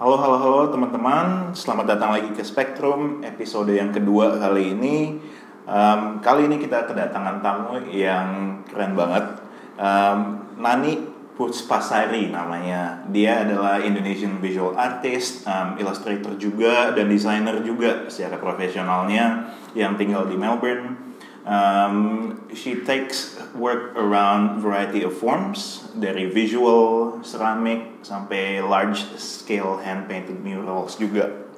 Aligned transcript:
Halo, 0.00 0.16
halo, 0.16 0.40
halo 0.40 0.60
teman-teman. 0.72 1.52
Selamat 1.52 1.92
datang 1.92 2.16
lagi 2.16 2.32
ke 2.32 2.40
Spektrum, 2.40 3.20
episode 3.20 3.68
yang 3.76 3.92
kedua 3.92 4.32
kali 4.40 4.72
ini. 4.72 5.20
Um, 5.68 6.24
kali 6.24 6.48
ini 6.48 6.56
kita 6.56 6.88
kedatangan 6.88 7.44
tamu 7.44 7.84
yang 7.92 8.64
keren 8.64 8.96
banget. 8.96 9.44
Um, 9.76 10.40
Nani 10.56 11.04
Puspasari 11.36 12.32
namanya. 12.32 13.04
Dia 13.12 13.44
adalah 13.44 13.84
Indonesian 13.84 14.40
visual 14.40 14.72
artist, 14.72 15.44
um, 15.44 15.76
illustrator 15.76 16.32
juga, 16.40 16.96
dan 16.96 17.12
desainer 17.12 17.60
juga 17.60 18.08
secara 18.08 18.40
profesionalnya 18.40 19.52
yang 19.76 20.00
tinggal 20.00 20.24
di 20.24 20.40
Melbourne. 20.40 21.09
Um, 21.40 22.36
she 22.52 22.84
takes 22.84 23.40
work 23.56 23.96
around 23.96 24.60
variety 24.60 25.00
of 25.00 25.16
forms 25.16 25.88
dari 25.96 26.28
visual, 26.28 27.16
ceramic 27.24 28.04
sampai 28.04 28.60
large 28.60 29.00
scale 29.16 29.80
hand 29.80 30.04
painted 30.04 30.36
murals 30.44 31.00
juga. 31.00 31.48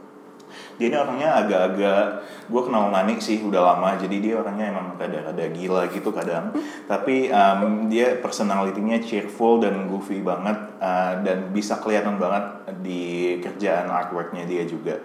Dia 0.78 0.88
ini 0.88 0.96
orangnya 0.96 1.30
agak-agak 1.44 2.04
gue 2.48 2.62
kenal 2.64 2.90
Nani 2.90 3.20
sih 3.20 3.40
udah 3.44 3.60
lama 3.74 3.96
jadi 3.96 4.16
dia 4.18 4.34
orangnya 4.40 4.72
emang 4.72 4.86
ada-ada 4.96 5.44
gila 5.52 5.90
gitu 5.90 6.14
kadang. 6.14 6.54
Tapi 6.86 7.28
um, 7.28 7.86
dia 7.90 8.18
personalitinya 8.22 9.02
cheerful 9.02 9.60
dan 9.60 9.90
goofy 9.90 10.22
banget 10.24 10.56
uh, 10.78 11.20
dan 11.26 11.50
bisa 11.50 11.78
kelihatan 11.82 12.16
banget 12.22 12.44
di 12.80 13.36
kerjaan 13.42 13.90
artworknya 13.90 14.46
dia 14.46 14.62
juga 14.64 15.02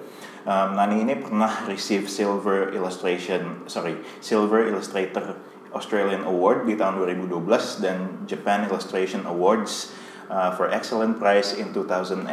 um, 0.47 0.79
Nani 0.79 1.03
ini 1.03 1.19
pernah 1.19 1.67
receive 1.67 2.07
silver 2.07 2.71
illustration 2.71 3.67
sorry 3.67 3.99
silver 4.23 4.63
illustrator 4.63 5.35
Australian 5.75 6.23
Award 6.23 6.65
di 6.65 6.79
tahun 6.79 7.03
2012 7.03 7.83
dan 7.83 8.23
Japan 8.23 8.65
Illustration 8.65 9.27
Awards 9.27 9.91
uh, 10.31 10.55
for 10.55 10.71
excellent 10.71 11.19
prize 11.19 11.53
in 11.53 11.75
2017. 11.75 12.23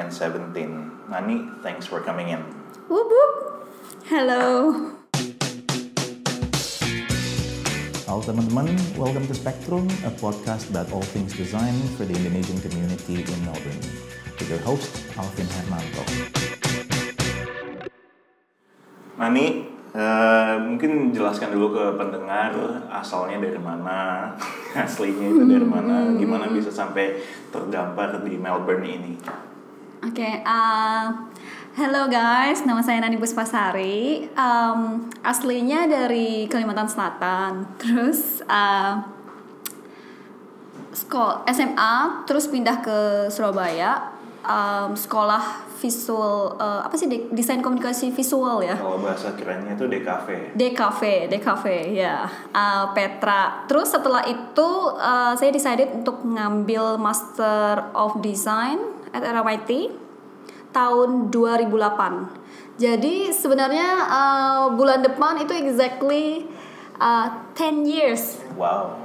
Nani, 1.10 1.36
thanks 1.60 1.84
for 1.84 2.00
coming 2.00 2.30
in. 2.30 2.41
Whoop 2.86 3.10
whoop. 3.10 3.34
Hello. 4.06 4.41
Halo 8.06 8.22
teman-teman, 8.22 8.78
welcome 8.94 9.27
to 9.27 9.34
Spectrum, 9.34 9.91
a 10.06 10.12
podcast 10.14 10.70
about 10.70 10.86
all 10.94 11.03
things 11.03 11.34
design 11.34 11.75
for 11.98 12.06
the 12.06 12.14
Indonesian 12.14 12.62
community 12.62 13.27
in 13.27 13.38
Melbourne. 13.42 13.83
With 14.38 14.47
your 14.47 14.62
host, 14.62 14.94
Alvin 15.19 15.50
Hermanto. 15.50 16.63
Nani, 19.34 19.66
uh, 19.98 20.62
mungkin 20.62 21.10
jelaskan 21.10 21.50
dulu 21.50 21.74
ke 21.74 21.84
pendengar 21.98 22.54
asalnya 22.86 23.42
dari 23.42 23.58
mana, 23.58 24.30
aslinya 24.86 25.26
itu 25.26 25.42
dari 25.42 25.66
mana, 25.66 26.14
gimana 26.14 26.46
bisa 26.54 26.70
sampai 26.70 27.18
terdampar 27.50 28.22
di 28.22 28.38
Melbourne 28.38 28.86
ini. 28.86 29.18
Oke, 30.06 30.22
okay, 30.22 30.34
uh, 30.46 31.10
hello 31.74 32.06
guys, 32.06 32.62
nama 32.62 32.78
saya 32.78 33.02
Nani 33.02 33.18
Puspasari. 33.18 34.30
Um, 34.38 35.10
aslinya 35.26 35.91
dari 35.91 36.46
Kalimantan 36.46 36.86
Selatan. 36.86 37.74
Terus 37.82 38.38
uh, 38.46 39.02
sekolah 40.94 41.42
SMA, 41.50 42.22
terus 42.30 42.46
pindah 42.46 42.78
ke 42.86 43.26
Surabaya. 43.34 44.14
Um, 44.46 44.94
sekolah 44.94 45.73
visual 45.84 46.56
uh, 46.56 46.80
apa 46.80 46.96
sih 46.96 47.28
desain 47.28 47.60
komunikasi 47.60 48.08
visual 48.08 48.64
ya? 48.64 48.72
Kalau 48.72 48.96
bahasa 48.96 49.36
kerennya 49.36 49.77
itu 49.77 49.84
DKV 49.84 50.56
DKV 50.56 51.00
DKV 51.28 51.64
ya. 51.92 52.24
Uh, 52.56 52.88
Petra. 52.96 53.68
Terus 53.68 53.92
setelah 53.92 54.24
itu 54.24 54.68
uh, 54.96 55.36
saya 55.36 55.52
decided 55.52 55.92
untuk 55.92 56.24
ngambil 56.24 56.96
Master 56.96 57.92
of 57.92 58.24
Design 58.24 58.80
at 59.12 59.20
RMIT 59.20 60.00
tahun 60.72 61.28
2008 61.28 62.44
jadi 62.74 63.30
sebenarnya 63.30 64.10
uh, 64.10 64.64
bulan 64.74 65.06
depan 65.06 65.38
itu 65.38 65.54
exactly 65.54 66.50
uh, 66.98 67.46
10 67.54 67.86
years. 67.86 68.42
Wow 68.58 69.03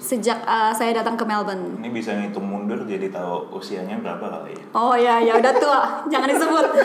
sejak 0.00 0.40
uh, 0.48 0.72
saya 0.72 0.96
datang 0.96 1.14
ke 1.14 1.24
Melbourne. 1.28 1.76
Ini 1.76 1.92
bisa 1.92 2.16
ngitung 2.16 2.48
mundur 2.48 2.80
jadi 2.88 3.12
tahu 3.12 3.52
usianya 3.60 4.00
berapa 4.00 4.40
kali 4.40 4.56
ya? 4.56 4.64
Oh 4.72 4.96
ya 4.96 5.20
ya 5.20 5.36
udah 5.36 5.52
tua, 5.60 5.80
jangan 6.12 6.28
disebut. 6.32 6.66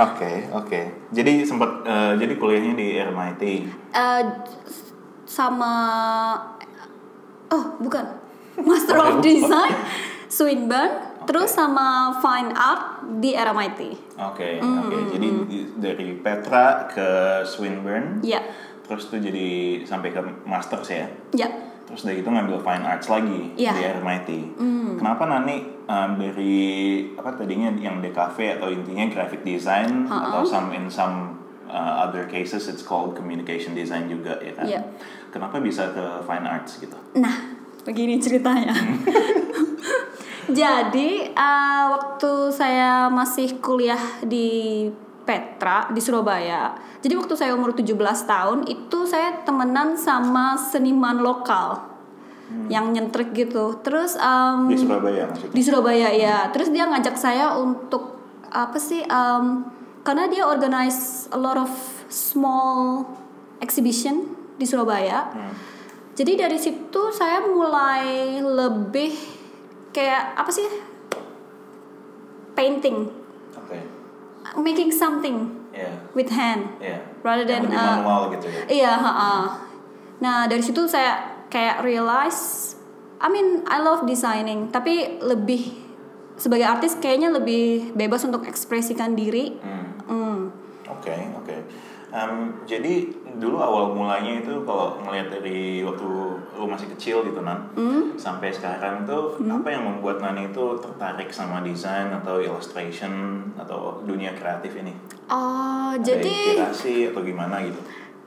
oke. 0.00 0.16
Okay, 0.16 0.36
okay. 0.48 0.84
Jadi 1.12 1.44
sempat 1.44 1.84
uh, 1.84 2.16
jadi 2.16 2.40
kuliahnya 2.40 2.72
di 2.72 2.96
RMIT. 2.96 3.42
Uh, 3.92 4.22
sama 5.28 5.72
oh 7.52 7.64
bukan 7.84 8.08
Master 8.68 8.96
of 8.96 9.20
Design 9.20 9.76
Swinburne. 10.32 11.20
Okay. 11.20 11.28
Terus 11.28 11.52
sama 11.52 12.16
Fine 12.24 12.56
Art 12.56 13.04
di 13.20 13.36
RMIT. 13.36 13.80
Oke, 14.16 14.40
okay, 14.40 14.52
mm, 14.56 14.64
oke. 14.64 14.88
Okay. 14.88 15.02
Jadi 15.12 15.28
mm. 15.28 15.64
dari 15.76 16.08
Petra 16.16 16.88
ke 16.88 17.08
Swinburne. 17.44 18.24
Iya. 18.24 18.40
Yeah 18.40 18.69
terus 18.90 19.06
tuh 19.06 19.22
jadi 19.22 19.78
sampai 19.86 20.10
ke 20.10 20.18
masters 20.42 20.90
ya 20.90 21.06
ya 21.30 21.46
terus 21.86 22.02
dari 22.02 22.22
itu 22.22 22.30
ngambil 22.30 22.58
fine 22.58 22.82
arts 22.82 23.06
lagi 23.06 23.54
ya. 23.54 23.70
di 23.70 23.82
RMIT 23.86 24.30
mm. 24.58 24.98
kenapa 24.98 25.30
Nani 25.30 25.86
um, 25.86 26.10
dari 26.18 26.58
apa 27.14 27.38
tadinya 27.38 27.70
yang 27.78 28.02
DKV 28.02 28.58
atau 28.58 28.66
intinya 28.66 29.06
graphic 29.06 29.46
design 29.46 30.10
uh 30.10 30.10
-uh. 30.10 30.26
atau 30.30 30.42
some 30.42 30.74
in 30.74 30.90
some 30.90 31.38
uh, 31.70 32.02
other 32.02 32.26
cases 32.26 32.66
it's 32.66 32.82
called 32.82 33.14
communication 33.14 33.78
design 33.78 34.10
juga 34.10 34.42
ya 34.42 34.52
kan 34.58 34.66
yeah. 34.66 34.82
kenapa 35.30 35.62
bisa 35.62 35.94
ke 35.94 36.26
fine 36.26 36.46
arts 36.50 36.82
gitu 36.82 36.98
nah 37.14 37.58
begini 37.86 38.18
ceritanya 38.18 38.74
jadi 40.62 41.10
uh, 41.30 41.84
waktu 41.94 42.32
saya 42.50 43.06
masih 43.06 43.62
kuliah 43.62 44.02
di 44.26 44.90
Petra 45.30 45.86
di 45.94 46.02
Surabaya. 46.02 46.74
Jadi 46.98 47.14
waktu 47.14 47.38
saya 47.38 47.54
umur 47.54 47.70
17 47.70 47.94
tahun 48.26 48.66
itu 48.66 49.06
saya 49.06 49.46
temenan 49.46 49.94
sama 49.94 50.58
seniman 50.58 51.22
lokal. 51.22 51.86
Hmm. 52.50 52.66
Yang 52.66 52.84
nyentrik 52.98 53.30
gitu. 53.30 53.78
Terus 53.86 54.18
um, 54.18 54.66
di 54.66 54.74
Surabaya 54.74 55.30
maksudnya. 55.30 55.54
Di 55.54 55.62
Surabaya 55.62 56.08
ya. 56.10 56.38
Terus 56.50 56.74
dia 56.74 56.90
ngajak 56.90 57.14
saya 57.14 57.54
untuk 57.54 58.18
apa 58.50 58.74
sih 58.82 59.06
um, 59.06 59.70
karena 60.02 60.26
dia 60.26 60.42
organize 60.42 61.30
a 61.30 61.38
lot 61.38 61.54
of 61.54 61.70
small 62.10 63.06
exhibition 63.62 64.34
di 64.58 64.66
Surabaya. 64.66 65.30
Hmm. 65.30 65.54
Jadi 66.18 66.34
dari 66.34 66.58
situ 66.58 67.14
saya 67.14 67.46
mulai 67.46 68.42
lebih 68.42 69.14
kayak 69.94 70.34
apa 70.34 70.50
sih? 70.50 70.90
painting 72.60 73.19
making 74.60 74.90
something 74.92 75.50
yeah. 75.72 75.92
with 76.12 76.30
hand 76.30 76.68
yeah. 76.80 77.00
rather 77.22 77.44
than 77.44 77.68
uh, 77.70 78.00
manual 78.00 78.32
gitu 78.34 78.46
ya. 78.48 78.62
Iya, 78.68 78.92
uh, 78.98 79.46
Nah, 80.20 80.44
dari 80.44 80.60
situ 80.60 80.84
saya 80.84 81.40
kayak 81.48 81.80
realize 81.80 82.76
I 83.20 83.28
mean, 83.28 83.64
I 83.68 83.84
love 83.84 84.08
designing, 84.08 84.72
tapi 84.72 85.20
lebih 85.20 85.76
sebagai 86.40 86.64
artis 86.64 86.96
kayaknya 86.96 87.28
lebih 87.28 87.92
bebas 87.92 88.24
untuk 88.24 88.48
ekspresikan 88.48 89.12
diri. 89.12 89.60
Hmm. 89.60 89.88
Hmm. 90.08 90.38
Oke, 90.88 91.12
okay, 91.12 91.20
oke. 91.36 91.44
Okay. 91.44 91.60
Um, 92.10 92.58
jadi 92.66 93.06
dulu 93.38 93.62
awal 93.62 93.94
mulanya 93.94 94.42
itu 94.42 94.66
kalau 94.66 94.98
ngelihat 95.06 95.30
dari 95.30 95.78
waktu 95.86 96.10
lu 96.58 96.66
masih 96.66 96.90
kecil 96.98 97.22
gitu 97.22 97.38
nan 97.46 97.70
mm. 97.78 98.18
sampai 98.18 98.50
sekarang 98.50 99.06
tuh 99.06 99.38
mm. 99.38 99.46
apa 99.46 99.68
yang 99.70 99.86
membuat 99.86 100.18
Nani 100.18 100.50
itu 100.50 100.74
tertarik 100.82 101.30
sama 101.30 101.62
desain 101.62 102.10
atau 102.10 102.42
illustration 102.42 103.46
atau 103.54 104.02
dunia 104.02 104.34
kreatif 104.34 104.74
ini? 104.74 104.90
Oh, 105.30 105.94
Ada 105.94 106.02
jadi 106.02 106.34
inspirasi 106.58 106.94
atau 107.14 107.22
gimana 107.22 107.62
gitu? 107.62 107.80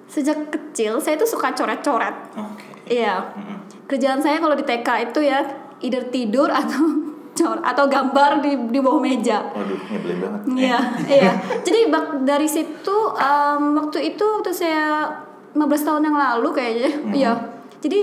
Sejak 0.08 0.40
kecil 0.48 1.04
saya 1.04 1.20
tuh 1.20 1.28
suka 1.28 1.52
coret-coret. 1.52 2.16
Oke. 2.40 2.64
Okay. 2.88 3.04
Iya. 3.04 3.36
Mm 3.36 3.44
-hmm. 3.44 3.58
Kerjaan 3.92 4.24
saya 4.24 4.40
kalau 4.40 4.56
di 4.56 4.64
TK 4.64 5.12
itu 5.12 5.20
ya 5.28 5.44
either 5.84 6.08
tidur 6.08 6.48
atau 6.48 7.13
atau 7.42 7.86
gambar 7.90 8.46
di 8.46 8.52
di 8.70 8.80
bawah 8.80 9.02
meja. 9.02 9.42
Waduh, 9.50 9.80
nyebelin 9.90 10.18
banget. 10.22 10.42
Iya, 10.54 10.80
iya. 11.18 11.32
Jadi 11.66 11.80
bak 11.90 12.22
dari 12.22 12.46
situ 12.46 12.98
um, 13.10 13.64
waktu 13.82 14.14
itu 14.14 14.22
waktu 14.22 14.54
saya 14.54 15.10
15 15.58 15.88
tahun 15.88 16.04
yang 16.14 16.18
lalu 16.18 16.50
kayaknya, 16.54 16.92
mm-hmm. 16.94 17.14
iya. 17.18 17.34
Jadi 17.82 18.00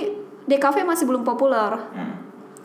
DKV 0.51 0.77
masih 0.83 1.07
belum 1.07 1.23
populer. 1.23 1.79
Mm. 1.95 2.15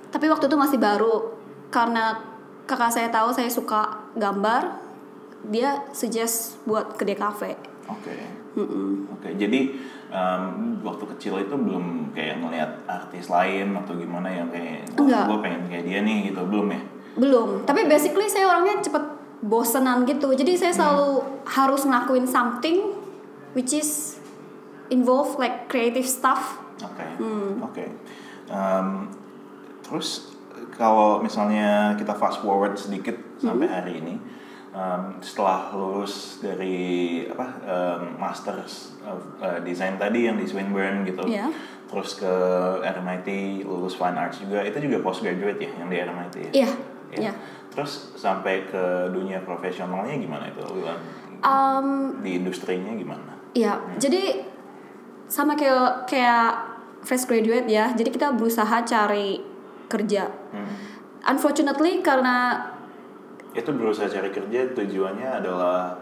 Tapi 0.10 0.26
waktu 0.32 0.50
itu 0.50 0.58
masih 0.58 0.82
baru 0.82 1.38
karena 1.70 2.18
kakak 2.66 2.90
saya 2.90 3.10
tahu 3.14 3.30
saya 3.30 3.50
suka 3.52 4.10
gambar, 4.18 4.82
dia 5.54 5.86
suggest 5.94 6.58
buat 6.66 6.98
ke 6.98 7.06
DKV. 7.06 7.42
Oke. 7.94 8.10
Okay. 8.10 8.22
Mm 8.56 8.66
-mm. 8.66 8.90
Oke, 9.12 9.28
okay, 9.28 9.32
jadi 9.36 9.60
um, 10.16 10.80
waktu 10.80 11.04
kecil 11.16 11.44
itu 11.44 11.52
belum 11.52 12.16
kayak 12.16 12.40
ngelihat 12.40 12.72
artis 12.88 13.28
lain 13.28 13.76
atau 13.76 14.00
gimana 14.00 14.32
yang 14.32 14.48
kayak 14.48 14.88
gue 14.96 15.38
pengen 15.44 15.68
kayak 15.68 15.84
dia 15.84 16.00
nih 16.00 16.32
gitu 16.32 16.48
belum 16.48 16.72
ya 16.72 16.82
belum 17.20 17.50
tapi 17.68 17.84
basically 17.92 18.32
saya 18.32 18.48
orangnya 18.48 18.80
cepet 18.80 19.04
bosenan 19.44 20.08
gitu 20.08 20.32
jadi 20.32 20.56
saya 20.56 20.72
hmm. 20.72 20.80
selalu 20.80 21.12
hmm. 21.20 21.28
harus 21.52 21.82
ngelakuin 21.84 22.26
something 22.26 22.78
which 23.52 23.76
is 23.76 24.16
involve 24.88 25.36
like 25.36 25.68
creative 25.68 26.08
stuff 26.08 26.64
oke 26.80 26.96
okay. 26.96 27.12
hmm. 27.20 27.60
oke 27.60 27.76
okay. 27.76 27.88
um, 28.48 29.12
terus 29.84 30.32
kalau 30.76 31.20
misalnya 31.20 31.96
kita 32.00 32.16
fast 32.16 32.40
forward 32.40 32.80
sedikit 32.80 33.26
Hmm. 33.46 33.52
sampai 33.52 33.68
hari 33.68 33.94
ini, 34.00 34.16
um, 34.76 35.18
setelah 35.24 35.72
lulus 35.72 36.44
dari 36.44 37.24
apa 37.32 37.48
um, 37.64 38.20
masters 38.20 39.00
of 39.08 39.24
uh, 39.40 39.64
design 39.64 39.96
tadi 39.96 40.28
yang 40.28 40.36
di 40.36 40.44
Swinburne 40.44 41.08
gitu, 41.08 41.24
Iya. 41.24 41.48
terus 41.88 42.20
ke 42.20 42.34
RMIT 42.84 43.64
lulus 43.64 43.96
fine 43.96 44.20
arts 44.20 44.44
juga, 44.44 44.60
itu 44.68 44.76
juga 44.84 45.00
postgraduate 45.00 45.64
ya 45.64 45.72
yang 45.80 45.88
di 45.88 45.98
RMIT 46.04 46.36
ya. 46.36 46.52
Iya. 46.52 46.72
Iya. 47.16 47.20
Iya. 47.24 47.34
Terus 47.72 48.16
sampai 48.20 48.68
ke 48.68 49.12
dunia 49.16 49.40
profesionalnya 49.44 50.20
gimana 50.20 50.52
itu? 50.52 50.60
Wulan? 50.64 51.00
Um, 51.40 52.20
di 52.20 52.40
industrinya 52.44 52.92
gimana? 52.92 53.36
Iya, 53.56 53.80
jadi 53.96 54.44
sama 55.32 55.56
kayak 55.56 56.10
kayak 56.12 56.76
fresh 57.06 57.24
graduate 57.30 57.70
ya. 57.72 57.94
Jadi 57.96 58.10
kita 58.12 58.34
berusaha 58.36 58.84
cari 58.84 59.40
kerja. 59.88 60.28
Hmm. 60.52 60.74
Unfortunately 61.26 62.02
karena 62.06 62.62
Itu 63.56 63.72
berusaha 63.72 64.06
cari 64.06 64.30
kerja 64.30 64.60
tujuannya 64.72 65.30
adalah 65.34 65.96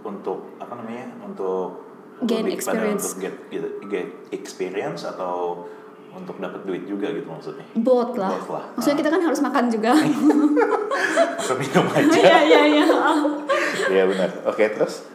untuk 0.00 0.54
apa 0.56 0.72
namanya? 0.74 1.10
Untuk 1.20 1.82
Gain 2.22 2.46
lebih 2.46 2.54
experience. 2.54 3.02
untuk 3.12 3.26
get, 3.26 3.34
get, 3.50 3.64
get 3.90 4.06
experience 4.30 5.02
atau 5.02 5.66
untuk 6.12 6.36
dapat 6.38 6.62
duit 6.62 6.84
juga 6.84 7.08
gitu 7.08 7.24
maksudnya. 7.24 7.64
both 7.74 8.14
lah. 8.14 8.30
Both 8.30 8.48
lah. 8.48 8.64
Maksudnya 8.76 8.98
kita 9.00 9.10
kan 9.10 9.20
harus 9.20 9.40
makan 9.40 9.64
juga. 9.66 9.90
Atau 11.40 11.56
minum 11.56 11.86
aja. 11.96 12.14
Iya 12.14 12.38
iya 12.44 12.62
iya. 12.68 12.84
Iya 13.88 14.02
benar. 14.06 14.30
Oke, 14.46 14.70
terus? 14.70 15.08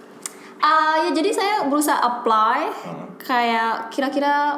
Ah 0.58 0.98
ya 1.00 1.14
jadi 1.14 1.30
saya 1.32 1.54
berusaha 1.66 1.96
apply 1.96 2.60
Hmm. 2.84 3.08
kayak 3.16 3.94
kira-kira 3.94 4.58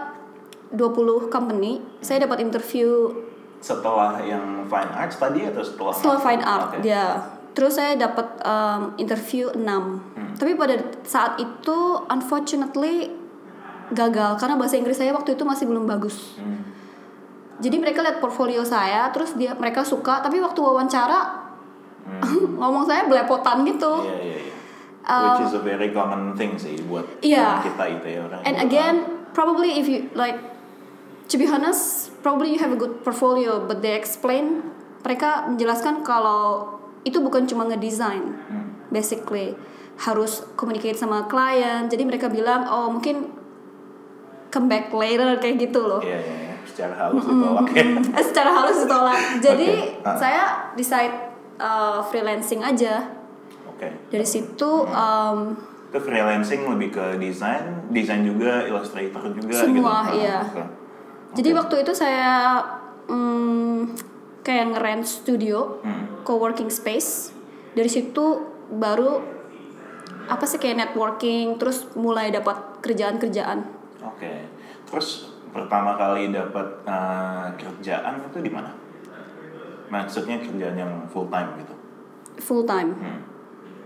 20 0.72 1.28
company. 1.28 1.84
Saya 2.00 2.24
dapat 2.24 2.40
interview 2.40 3.12
Setelah 3.60 4.24
yang 4.24 4.64
fine 4.66 4.92
arts 4.96 5.20
tadi 5.20 5.44
atau 5.44 5.64
setelah 5.64 5.94
setelah 5.94 6.20
fine 6.20 6.44
art 6.44 6.70
Oke. 6.80 6.88
ya. 6.88 7.20
Terus 7.52 7.76
saya 7.76 8.00
dapat 8.00 8.40
um, 8.46 8.96
interview 8.96 9.52
6. 9.52 9.60
Hmm. 9.60 10.32
Tapi 10.40 10.56
pada 10.56 10.80
saat 11.04 11.36
itu 11.42 11.78
unfortunately 12.08 13.12
gagal 13.92 14.38
karena 14.38 14.56
bahasa 14.56 14.78
Inggris 14.78 15.02
saya 15.02 15.12
waktu 15.12 15.36
itu 15.36 15.44
masih 15.44 15.68
belum 15.68 15.90
bagus. 15.90 16.40
Hmm. 16.40 16.64
Jadi 17.60 17.76
mereka 17.76 18.00
lihat 18.00 18.24
portfolio 18.24 18.64
saya, 18.64 19.12
terus 19.12 19.36
dia 19.36 19.52
mereka 19.60 19.84
suka, 19.84 20.24
tapi 20.24 20.40
waktu 20.40 20.56
wawancara 20.64 21.52
ngomong 22.60 22.88
saya 22.88 23.04
belepotan 23.12 23.68
gitu. 23.68 24.08
Iya, 24.08 24.18
iya, 24.24 24.38
iya. 24.48 24.56
Which 25.10 25.50
is 25.50 25.58
a 25.58 25.64
very 25.66 25.90
common 25.90 26.38
thing 26.38 26.54
sih 26.56 26.78
buat 26.86 27.02
Um, 27.20 27.34
orang 27.34 27.66
kita 27.66 27.84
itu 27.98 28.08
ya 28.14 28.20
orang. 28.30 28.42
And 28.46 28.56
again, 28.62 28.96
probably 29.34 29.82
if 29.82 29.90
you 29.90 30.08
like, 30.14 30.38
to 31.30 31.38
be 31.38 31.46
honest, 31.46 32.10
probably 32.20 32.52
you 32.52 32.60
have 32.60 32.74
a 32.74 32.78
good 32.78 33.00
portfolio, 33.00 33.62
but 33.64 33.80
they 33.80 33.94
explain, 33.94 34.66
mereka 35.02 35.46
menjelaskan 35.48 36.02
kalau 36.02 36.76
itu 37.02 37.22
bukan 37.22 37.46
cuma 37.46 37.64
ngedesain, 37.64 38.36
Hmm. 38.50 38.76
basically 38.90 39.54
harus 40.00 40.44
communicate 40.56 40.96
sama 40.96 41.28
klien. 41.28 41.88
Jadi 41.88 42.04
mereka 42.04 42.28
bilang, 42.28 42.66
oh 42.66 42.90
mungkin 42.90 43.30
come 44.50 44.68
back 44.68 44.90
later 44.90 45.38
kayak 45.38 45.60
gitu 45.62 45.80
loh. 45.86 46.02
Iya, 46.02 46.18
iya, 46.18 46.36
iya. 46.50 46.56
Secara 46.66 46.94
halus 46.98 47.24
ditolak 47.24 47.68
ya. 47.70 47.84
Eh, 48.18 48.24
secara 48.24 48.50
halus 48.52 48.78
ditolak. 48.84 49.20
Jadi 49.46 49.70
Oke. 50.00 50.08
Ah. 50.08 50.16
saya 50.16 50.44
decide 50.74 51.16
uh, 51.60 52.00
freelancing 52.02 52.64
aja. 52.64 53.04
Oke. 53.68 53.88
Dari 54.10 54.26
situ 54.26 54.88
um, 54.88 55.40
Itu 55.90 56.00
freelancing 56.00 56.64
lebih 56.70 56.90
ke 56.94 57.06
desain, 57.20 57.90
desain 57.90 58.22
juga, 58.24 58.64
illustrator 58.64 59.26
juga 59.34 59.56
Semua, 59.58 60.06
gitu. 60.08 60.24
iya. 60.24 60.40
oke. 60.40 60.64
Jadi 61.30 61.50
waktu 61.54 61.86
itu 61.86 61.94
saya 61.94 62.58
mm, 63.06 63.94
kayak 64.42 64.74
ngerent 64.74 65.06
studio, 65.06 65.78
Hmm. 65.86 66.26
co-working 66.26 66.74
space. 66.74 67.30
Dari 67.78 67.90
situ 67.90 68.26
baru 68.70 69.22
apa 70.30 70.46
sih 70.46 70.58
kayak 70.58 70.90
networking, 70.90 71.58
terus 71.58 71.90
mulai 71.94 72.30
dapat 72.30 72.82
kerjaan-kerjaan. 72.82 73.66
Oke. 74.06 74.46
Terus 74.90 75.34
pertama 75.54 75.98
kali 75.98 76.30
dapat 76.34 76.66
eh, 76.86 77.48
kerjaan 77.58 78.26
itu 78.26 78.38
di 78.42 78.50
mana? 78.54 78.74
Maksudnya 79.90 80.38
kerjaan 80.38 80.78
yang 80.78 80.94
full 81.10 81.26
time 81.30 81.50
gitu. 81.62 81.74
Full 82.42 82.64
time. 82.66 82.94
Hmm. 82.94 83.22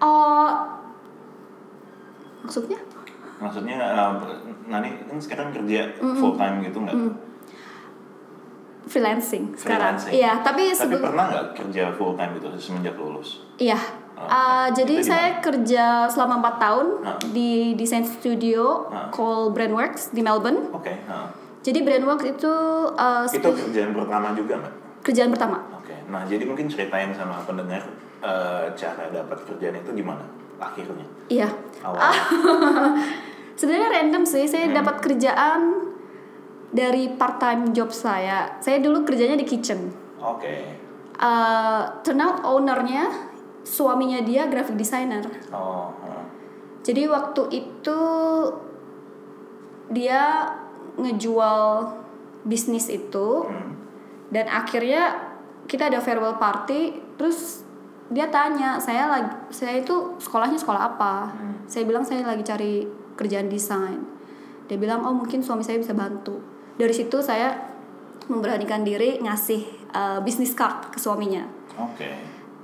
Oh, 0.03 0.51
maksudnya? 2.43 2.79
Maksudnya 3.39 3.79
eh, 3.79 4.11
Nani 4.67 4.87
kan 5.07 5.19
sekarang 5.19 5.51
kerja 5.51 5.91
full 5.99 6.35
time 6.35 6.63
gitu 6.63 6.79
nggak? 6.83 6.95
Freelancing 8.85 9.53
sekarang. 9.53 9.95
Freelancing. 9.95 10.11
Iya, 10.13 10.31
tapi 10.39 10.63
Tapi 10.65 10.75
sebelum 10.75 11.01
pernah 11.05 11.25
nggak 11.27 11.47
kerja 11.55 11.83
full 11.91 12.13
time 12.13 12.31
gitu 12.33 12.47
semenjak 12.57 12.95
lulus? 12.95 13.43
Iya. 13.55 13.79
Oh, 14.13 14.23
Uh, 14.23 14.67
jadi 14.69 14.95
saya 14.99 15.27
kerja 15.37 16.05
selama 16.05 16.39
empat 16.39 16.55
tahun 16.57 16.87
Ah. 17.01 17.17
di 17.27 17.73
desain 17.73 18.03
studio 18.03 18.87
Ah. 18.87 19.09
called 19.09 19.51
Brandworks 19.51 20.09
di 20.09 20.21
Melbourne. 20.21 20.69
Oke. 20.69 20.93
heeh. 20.93 21.27
Jadi 21.61 21.79
Brandworks 21.81 22.27
itu 22.29 22.53
uh, 22.89 23.25
Itu 23.25 23.51
kerjaan 23.51 23.91
pertama 23.91 24.31
juga 24.31 24.57
nggak? 24.57 24.75
kerjaan 25.01 25.27
pertama. 25.29 25.59
Oke, 25.73 25.91
nah 26.05 26.23
jadi 26.23 26.43
mungkin 26.43 26.65
ceritain 26.65 27.11
sama 27.11 27.39
pendengar 27.41 27.83
eh, 28.19 28.65
cara 28.73 29.03
dapat 29.09 29.35
kerjaan 29.43 29.75
itu 29.77 29.91
gimana 29.93 30.23
akhirnya 30.57 31.03
Iya. 31.27 31.47
awal. 31.81 31.99
Sebenarnya 33.53 33.89
random 33.91 34.23
sih. 34.23 34.43
Saya 34.43 34.67
Hmm. 34.67 34.75
dapat 34.75 34.95
kerjaan 34.99 35.61
dari 36.73 37.13
part 37.13 37.37
time 37.37 37.69
job 37.69 37.87
saya. 37.89 38.57
Saya 38.57 38.81
dulu 38.81 39.05
kerjanya 39.05 39.37
di 39.37 39.45
kitchen. 39.45 39.93
Oke, 40.17 40.81
Uh, 41.13 41.85
turn 42.01 42.17
out 42.17 42.41
ownernya 42.41 43.05
suaminya 43.61 44.19
dia 44.19 44.49
graphic 44.49 44.75
designer. 44.75 45.21
oh, 45.53 45.93
oh. 45.93 46.23
Jadi 46.81 47.05
waktu 47.05 47.41
itu 47.53 47.99
dia 49.87 50.49
ngejual 50.95 51.85
bisnis 52.43 52.89
itu 52.89 53.45
Hmm. 53.45 53.71
dan 54.29 54.49
akhirnya 54.49 55.15
kita 55.65 55.87
ada 55.87 56.01
farewell 56.01 56.35
party 56.35 56.91
terus 57.15 57.63
dia 58.11 58.27
tanya 58.27 58.75
saya 58.77 59.07
lagi 59.07 59.31
saya 59.49 59.79
itu 59.79 60.17
sekolahnya 60.19 60.59
sekolah 60.59 60.81
apa 60.91 61.31
Hmm. 61.31 61.55
saya 61.65 61.87
bilang 61.87 62.03
saya 62.03 62.25
lagi 62.25 62.43
cari 62.43 62.83
kerjaan 63.15 63.47
desain 63.47 64.01
dia 64.67 64.75
bilang 64.75 65.01
oh 65.01 65.15
mungkin 65.15 65.39
suami 65.39 65.63
saya 65.63 65.79
bisa 65.79 65.95
bantu 65.95 66.35
dari 66.73 66.91
situ 66.91 67.17
saya 67.19 67.53
memberanikan 68.23 68.81
diri 68.81 69.19
ngasih 69.19 69.61
uh, 69.89 70.19
bisnis 70.19 70.51
card 70.51 70.89
ke 70.89 70.97
suaminya 70.97 71.43
oke, 71.75 72.09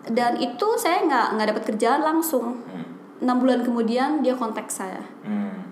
dan 0.07 0.37
itu 0.37 0.67
saya 0.75 1.03
nggak 1.03 1.27
nggak 1.33 1.47
dapat 1.47 1.63
kerjaan 1.65 2.01
langsung 2.01 2.63
Hmm. 2.63 2.85
enam 3.19 3.37
bulan 3.37 3.59
kemudian 3.61 4.19
dia 4.19 4.33
kontak 4.33 4.69
saya 4.69 5.03
Hmm. 5.21 5.67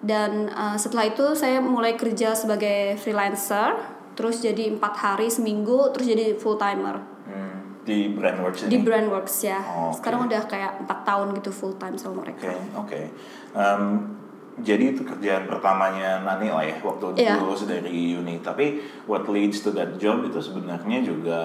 dan 0.00 0.48
uh, 0.48 0.74
setelah 0.74 1.04
itu 1.06 1.34
saya 1.34 1.60
mulai 1.60 1.94
kerja 1.94 2.32
sebagai 2.32 2.96
freelancer 2.96 3.76
terus 4.12 4.38
jadi 4.38 4.70
empat 4.70 4.94
hari 4.96 5.28
seminggu 5.28 5.90
terus 5.90 6.06
jadi 6.06 6.32
full 6.34 6.56
timer 6.56 7.02
Hmm. 7.22 7.82
di 7.82 8.10
Brandworks 8.10 8.64
di 8.64 8.72
ini. 8.72 8.82
Brandworks 8.82 9.36
ya 9.42 9.58
Oh, 9.60 9.88
oke. 9.88 9.98
sekarang 9.98 10.24
udah 10.24 10.42
kayak 10.44 10.80
empat 10.80 10.98
tahun 11.04 11.30
gitu 11.32 11.50
full 11.50 11.74
time 11.74 11.94
sama 11.94 12.18
Oke, 12.18 12.30
mereka 12.32 12.50
oke. 12.76 13.00
Em, 13.52 13.82
jadi 14.58 14.92
itu 14.92 15.06
kerjaan 15.06 15.46
pertamanya 15.46 16.20
Nani 16.20 16.50
lah 16.50 16.66
ya 16.66 16.76
waktu 16.82 17.14
Iya. 17.16 17.38
lulus 17.38 17.64
dari 17.64 18.12
uni. 18.12 18.42
Tapi 18.42 18.82
what 19.06 19.24
leads 19.26 19.62
to 19.62 19.70
that 19.72 19.96
job 19.96 20.20
itu 20.22 20.36
sebenarnya 20.36 21.00
juga 21.00 21.38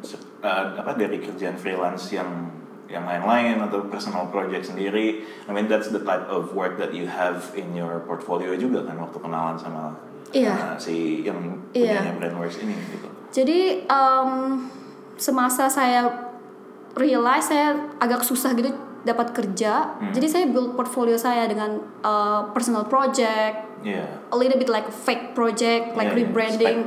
se- 0.00 0.22
eh, 0.38 0.64
apa 0.78 0.94
dari 0.94 1.18
kerjaan 1.18 1.58
freelance 1.58 2.14
yang 2.14 2.54
yang 2.88 3.04
lain-lain 3.04 3.60
atau 3.60 3.84
personal 3.84 4.32
project 4.32 4.64
sendiri. 4.64 5.20
I 5.44 5.52
mean 5.52 5.68
that's 5.68 5.92
the 5.92 6.00
type 6.00 6.24
of 6.26 6.56
work 6.56 6.80
that 6.80 6.96
you 6.96 7.04
have 7.04 7.52
in 7.52 7.76
your 7.76 8.00
portfolio 8.02 8.56
juga 8.56 8.88
kan 8.88 8.96
waktu 8.96 9.18
kenalan 9.20 9.60
sama 9.60 9.92
Iya. 10.32 10.56
eh, 10.56 10.74
si 10.80 10.94
yang 11.20 11.36
Iya. 11.76 12.00
punyanya 12.00 12.12
Brandworks 12.16 12.60
ini 12.60 12.72
gitu. 12.88 13.08
jadi 13.28 13.84
um, 13.88 14.64
semasa 15.16 15.68
saya 15.68 16.08
realize 16.96 17.44
saya 17.44 17.76
agak 17.96 18.24
susah 18.24 18.56
gitu 18.56 18.72
dapat 19.08 19.32
kerja 19.32 19.96
Hmm. 19.96 20.12
jadi 20.12 20.26
saya 20.28 20.44
build 20.46 20.76
portfolio 20.76 21.16
saya 21.16 21.48
dengan 21.48 21.80
uh, 22.04 22.52
personal 22.52 22.84
project 22.84 23.64
Iya. 23.78 24.02
a 24.28 24.36
little 24.36 24.58
bit 24.58 24.66
like 24.66 24.90
fake 24.90 25.32
project 25.32 25.94
like 25.94 26.10
rebranding 26.10 26.82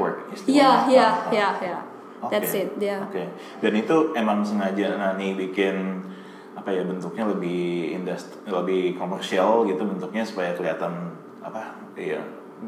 iya 0.46 0.86
iya 0.86 1.08
Ah, 1.08 1.16
ah. 1.16 1.32
iya 1.32 1.50
iya 1.64 1.80
Oke. 2.22 2.30
that's 2.30 2.52
it 2.52 2.76
ya 2.78 3.00
Oke. 3.02 3.24
Dan 3.64 3.74
itu 3.74 3.96
emang 4.14 4.44
sengaja 4.44 4.94
Nani 4.94 5.34
bikin 5.34 6.04
apa 6.52 6.68
ya 6.68 6.84
bentuknya 6.84 7.26
lebih 7.26 7.96
industri 7.96 8.44
lebih 8.46 9.00
komersial 9.00 9.64
gitu 9.66 9.82
bentuknya 9.82 10.22
supaya 10.22 10.52
kelihatan 10.52 11.16
apa 11.40 11.74
ya 11.96 12.20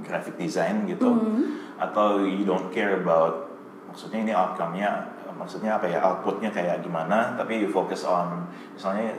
graphic 0.01 0.39
design 0.39 0.88
gitu 0.88 1.05
Hmm. 1.05 1.60
atau 1.77 2.24
you 2.24 2.48
don't 2.48 2.72
care 2.72 2.95
about 2.98 3.51
maksudnya 3.86 4.24
ini 4.24 4.33
outcome-nya 4.33 4.89
maksudnya 5.36 5.75
apa 5.75 5.86
ya 5.86 6.00
outputnya 6.00 6.48
kayak 6.48 6.79
gimana 6.79 7.36
tapi 7.36 7.60
you 7.60 7.67
focus 7.67 8.07
on 8.07 8.45
misalnya 8.72 9.12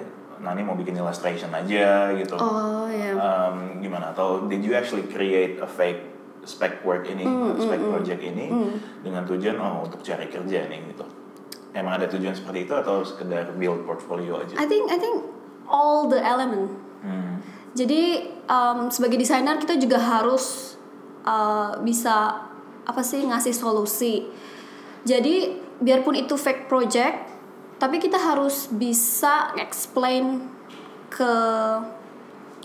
Nani 0.43 0.63
mau 0.67 0.75
bikin 0.75 0.97
illustration 0.99 1.53
aja 1.53 2.11
gitu 2.17 2.35
oh 2.39 2.87
ya 2.91 3.15
um, 3.15 3.79
gimana 3.79 4.11
atau 4.11 4.47
did 4.51 4.65
you 4.65 4.75
actually 4.75 5.07
create 5.11 5.59
a 5.63 5.69
fake 5.69 6.15
spec 6.45 6.85
work 6.85 7.09
ini, 7.09 7.25
Hmm, 7.25 7.57
spec 7.57 7.81
project 7.81 8.21
ini 8.21 8.53
dengan 9.01 9.25
tujuan 9.25 9.57
oh 9.57 9.89
untuk 9.89 10.05
cari 10.05 10.29
kerja 10.29 10.69
nih 10.69 10.93
gitu. 10.93 11.05
Emang 11.75 11.99
ada 11.99 12.07
tujuan 12.07 12.37
seperti 12.37 12.71
itu 12.71 12.75
atau 12.77 13.03
sekedar 13.03 13.57
build 13.57 13.83
portfolio 13.83 14.39
aja? 14.39 14.55
I 14.61 14.69
think 14.69 14.93
I 14.93 15.01
think 15.01 15.25
all 15.67 16.07
the 16.07 16.21
element. 16.21 16.71
Hmm. 17.03 17.43
Jadi 17.75 18.31
um, 18.47 18.93
sebagai 18.93 19.19
desainer 19.19 19.59
kita 19.59 19.75
juga 19.81 19.99
harus 19.99 20.77
uh, 21.27 21.81
bisa 21.83 22.47
apa 22.85 23.03
sih 23.03 23.27
ngasih 23.27 23.57
solusi. 23.57 24.29
Jadi 25.03 25.59
biarpun 25.83 26.15
itu 26.15 26.39
fake 26.39 26.71
project, 26.71 27.24
tapi 27.85 28.01
kita 28.01 28.17
harus 28.17 28.73
bisa 28.73 29.53
explain 29.61 30.41
ke 31.13 31.35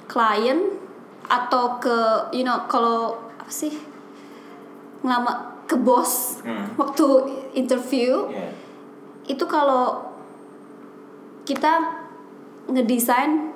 klien 0.08 0.80
atau 1.28 1.76
ke 1.76 1.98
you 2.32 2.48
know 2.48 2.64
kalau 2.72 3.20
apa 3.36 3.52
sih 3.52 3.76
ngelama 5.04 5.60
ke 5.68 5.76
bos 5.76 6.40
Hmm. 6.40 6.72
waktu 6.80 7.04
interview 7.52 8.32
Yeah. 8.32 8.56
itu 9.28 9.44
kalau 9.44 10.16
kita 11.44 12.00
ngedesain 12.72 13.49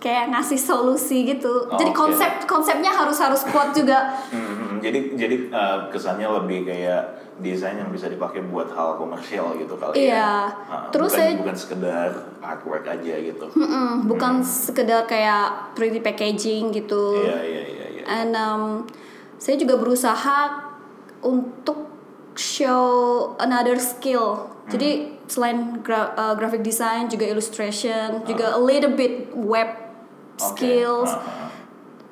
kayak 0.00 0.32
ngasih 0.32 0.56
solusi 0.56 1.28
gitu. 1.28 1.68
Oh, 1.68 1.76
Jadi 1.76 1.92
konsep 1.92 2.26
konsepnya 2.44 2.88
harus 2.90 3.16
harus 3.16 3.44
kuat 3.46 3.70
juga. 3.70 4.00
Hmm, 4.32 4.80
jadi 4.80 5.12
jadi 5.12 5.36
uh, 5.50 5.78
kesannya 5.88 6.24
lebih 6.24 6.64
kayak 6.64 7.02
desain 7.36 7.74
yang 7.74 7.88
bisa 7.88 8.06
dipakai 8.06 8.40
buat 8.42 8.70
hal 8.70 8.96
komersial 8.96 9.52
gitu 9.54 9.76
kali 9.76 10.08
Iya. 10.08 10.16
ya. 10.16 10.32
Uh, 10.66 10.88
Terus 10.88 11.12
bukan, 11.12 11.20
saya- 11.20 11.36
bukan 11.36 11.56
sekedar 11.58 12.08
artwork 12.40 12.84
aja 12.86 13.14
gitu. 13.18 13.44
Mm-mm, 13.50 14.06
bukan 14.06 14.40
sekedar 14.40 15.04
kayak 15.04 15.74
pretty 15.74 16.00
packaging 16.00 16.72
gitu. 16.72 17.20
Iya 17.20 17.38
iya 17.42 17.62
iya 17.66 17.86
iya. 17.92 18.02
And 18.08 18.32
um, 18.32 18.62
saya 19.36 19.56
juga 19.56 19.76
berusaha 19.76 20.64
untuk 21.20 21.92
show 22.34 22.84
another 23.36 23.76
skill. 23.76 24.48
Jadi 24.64 25.18
selain 25.26 25.80
gra- 25.80 26.14
uh, 26.14 26.32
graphic 26.32 26.62
design 26.62 27.04
juga 27.06 27.26
illustration, 27.26 28.22
juga 28.22 28.54
a 28.54 28.60
little 28.60 28.94
bit 28.94 29.28
web 29.34 29.66
Skills. 30.40 31.10
uh, 31.12 31.20
uh, 31.20 31.48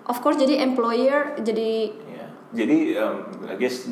Of 0.08 0.25
course 0.25 0.40
jadi 0.40 0.64
employer 0.64 1.37
jadi 1.40 1.92
Iya. 1.92 2.26
Jadi 2.52 2.78
um, 2.97 3.16
I 3.44 3.56
guess 3.61 3.88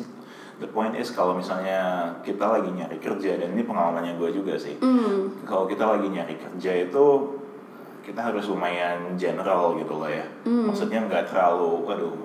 the 0.57 0.65
point 0.65 0.97
is 0.97 1.13
kalau 1.13 1.37
misalnya 1.37 2.09
kita 2.25 2.41
lagi 2.41 2.73
nyari 2.73 2.97
kerja 2.97 3.37
dan 3.37 3.53
ini 3.53 3.61
pengalamannya 3.61 4.17
gue 4.17 4.29
juga 4.33 4.57
sih. 4.57 4.77
mm, 4.81 5.45
Kalau 5.45 5.69
kita 5.69 5.85
lagi 5.85 6.09
nyari 6.09 6.33
kerja 6.41 6.89
itu 6.89 7.05
kita 8.01 8.23
harus 8.23 8.47
lumayan 8.47 9.19
general 9.19 9.75
gitu 9.77 9.99
loh 9.99 10.07
ya. 10.07 10.23
Hmm. 10.47 10.71
Maksudnya 10.71 11.03
nggak 11.11 11.27
terlalu, 11.27 11.83
waduh, 11.83 12.15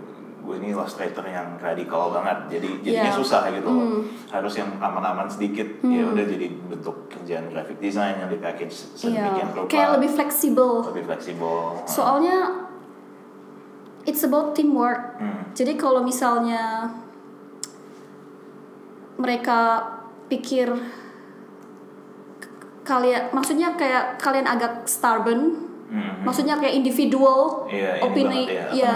gue 0.42 0.54
ini 0.58 0.70
illustrator 0.70 1.22
yang 1.22 1.54
radikal 1.56 2.10
banget. 2.10 2.50
Jadi 2.50 2.68
jadinya 2.82 3.08
Iya. 3.08 3.16
susah 3.16 3.42
gitu 3.48 3.62
loh. 3.64 3.86
Hmm. 3.86 4.00
Harus 4.28 4.54
yang 4.54 4.74
aman-aman 4.76 5.26
sedikit. 5.26 5.64
Ya 5.80 6.02
udah 6.04 6.24
jadi 6.24 6.46
bentuk 6.50 7.06
kerjaan 7.08 7.46
graphic 7.48 7.78
design 7.78 8.18
yang 8.18 8.26
di 8.26 8.36
package 8.36 8.74
sedemikian 8.92 9.48
Iya, 9.48 9.56
rupa. 9.56 9.70
kayak 9.70 9.90
lebih 9.96 10.10
fleksibel. 10.10 10.70
lebih 10.84 11.04
fleksibel. 11.06 11.56
Soalnya 11.84 12.66
it's 14.02 14.20
about 14.20 14.52
teamwork. 14.52 15.14
Hmm. 15.16 15.46
Jadi 15.52 15.74
kalau 15.74 16.02
misalnya 16.02 16.90
mereka 19.14 19.86
pikir 20.26 20.72
kalian 22.82 23.30
maksudnya 23.30 23.78
kayak 23.78 24.18
kalian 24.18 24.42
agak 24.44 24.82
stubborn, 24.84 25.70
Hmm. 25.86 26.24
maksudnya 26.24 26.56
kayak 26.56 26.72
individual 26.74 27.68
ini 27.68 28.00
opini 28.00 28.42
ya. 28.48 28.64
iya. 28.72 28.92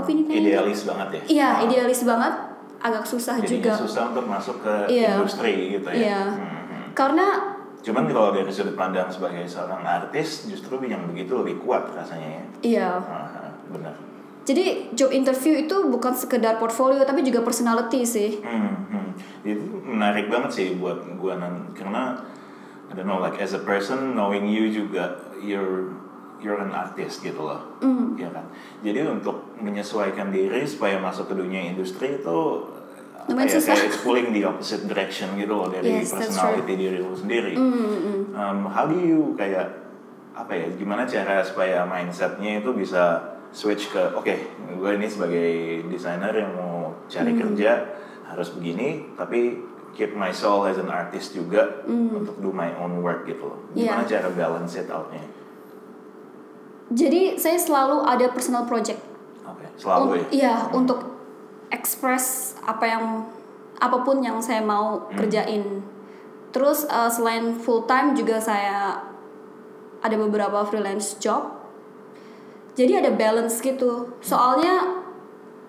Opini 0.00 0.22
idealis 0.26 0.80
banget 0.84 1.08
ya. 1.12 1.22
Iya, 1.28 1.48
Ah. 1.52 1.64
idealis 1.64 2.00
banget, 2.02 2.34
agak 2.78 3.04
susah 3.04 3.36
Jadinya 3.38 3.70
juga. 3.70 3.72
susah 3.84 4.02
untuk 4.10 4.26
masuk 4.26 4.56
ke 4.58 4.74
Iya. 4.88 5.10
industri 5.14 5.52
gitu 5.76 5.88
ya. 5.92 5.96
Iya. 5.96 6.20
Hmm, 6.26 6.40
hmm. 6.66 6.84
Karena 6.92 7.26
Cuman 7.80 8.04
kalau 8.06 8.28
dari 8.30 8.52
sudut 8.52 8.76
pandang 8.76 9.08
sebagai 9.08 9.40
seorang 9.44 9.80
artis, 9.80 10.44
justru 10.44 10.76
yang 10.84 11.08
begitu 11.08 11.32
lebih 11.34 11.64
kuat 11.64 11.88
rasanya 11.90 12.28
ya. 12.28 12.44
iya. 12.60 12.90
Benar. 13.72 13.94
Jadi 14.44 14.92
job 14.92 15.08
interview 15.10 15.54
itu 15.54 15.76
bukan 15.86 16.12
sekedar 16.12 16.58
portfolio 16.58 17.00
tapi 17.04 17.22
juga 17.22 17.40
personality 17.40 18.02
sih. 18.02 18.30
Hmm, 18.42 18.84
hmm. 18.84 19.08
Itu 19.46 19.62
menarik 19.80 20.28
banget 20.28 20.50
sih 20.50 20.66
buat 20.76 21.00
gua 21.16 21.38
karena 21.72 22.20
I 22.90 22.98
don't 22.98 23.06
know 23.06 23.16
like 23.16 23.38
as 23.38 23.54
a 23.54 23.62
person 23.62 24.12
knowing 24.12 24.44
you 24.44 24.68
juga 24.68 25.16
you're 25.38 25.94
you're 26.40 26.58
an 26.58 26.72
artist 26.72 27.20
gitu 27.20 27.40
loh. 27.40 27.60
Mm. 27.80 28.16
Ya 28.16 28.28
kan. 28.28 28.44
Jadi 28.80 29.00
untuk 29.04 29.54
menyesuaikan 29.56 30.28
diri 30.28 30.64
supaya 30.64 30.96
masuk 30.96 31.28
ke 31.28 31.34
dunia 31.36 31.60
industri 31.62 32.16
itu 32.16 32.40
Lumayan 33.28 33.46
kayak, 33.46 33.52
susah. 33.60 33.74
kayak 33.76 33.86
it's 33.86 34.00
pulling 34.00 34.28
the 34.32 34.42
opposite 34.42 34.82
direction 34.84 35.36
gitu 35.36 35.52
loh 35.52 35.68
dari 35.68 36.00
Yes, 36.00 36.10
personality 36.10 36.74
diri 36.74 36.98
lu 36.98 37.12
sendiri. 37.12 37.54
Mm, 37.54 37.68
mm, 37.68 37.98
mm. 38.00 38.20
Um, 38.32 38.58
how 38.66 38.84
do 38.84 38.96
you 38.96 39.36
kayak 39.36 39.70
apa 40.32 40.52
ya? 40.52 40.66
Gimana 40.74 41.04
cara 41.04 41.44
supaya 41.44 41.84
mindsetnya 41.84 42.58
itu 42.58 42.72
bisa 42.72 43.20
switch 43.50 43.90
ke 43.90 44.14
oke, 44.14 44.34
gue 44.72 44.90
ini 44.94 45.06
sebagai 45.06 45.48
desainer 45.86 46.32
yang 46.32 46.54
mau 46.54 46.94
cari 47.06 47.34
Hmm. 47.34 47.40
kerja 47.44 47.72
harus 48.24 48.54
begini, 48.54 49.10
tapi 49.14 49.58
keep 49.90 50.14
my 50.14 50.30
soul 50.30 50.62
as 50.64 50.78
an 50.78 50.86
artist 50.86 51.34
juga 51.34 51.82
untuk 51.84 52.38
do 52.38 52.50
my 52.50 52.70
own 52.78 53.02
work 53.02 53.26
gitu 53.26 53.42
loh. 53.42 53.58
Gimana 53.74 54.02
Hmm. 54.02 54.08
Iya. 54.08 54.12
cara 54.16 54.28
balance 54.30 54.78
it 54.78 54.86
outnya? 54.86 55.22
Jadi 56.90 57.34
saya 57.36 57.54
selalu 57.54 58.02
ada 58.02 58.26
personal 58.28 58.66
project. 58.66 58.98
Oke, 59.42 59.66
selalu 59.76 60.02
Un- 60.02 60.10
ya. 60.10 60.26
Iya, 60.30 60.54
untuk 60.72 60.98
express 61.70 62.26
apa 62.60 62.84
yang 62.84 63.04
apa 63.78 64.02
pun 64.02 64.20
yang 64.20 64.36
saya 64.38 64.60
mau 64.60 65.06
Hmm. 65.06 65.16
kerjain. 65.16 65.64
Terus 66.50 66.82
uh, 66.84 67.06
selain 67.06 67.54
full 67.54 67.86
time 67.86 68.12
juga 68.12 68.36
saya 68.36 68.98
ada 70.00 70.16
beberapa 70.16 70.66
freelance 70.66 71.14
job. 71.16 71.62
Jadi 72.74 72.96
ada 72.96 73.10
balance 73.12 73.60
gitu. 73.60 74.10
Soalnya 74.20 74.98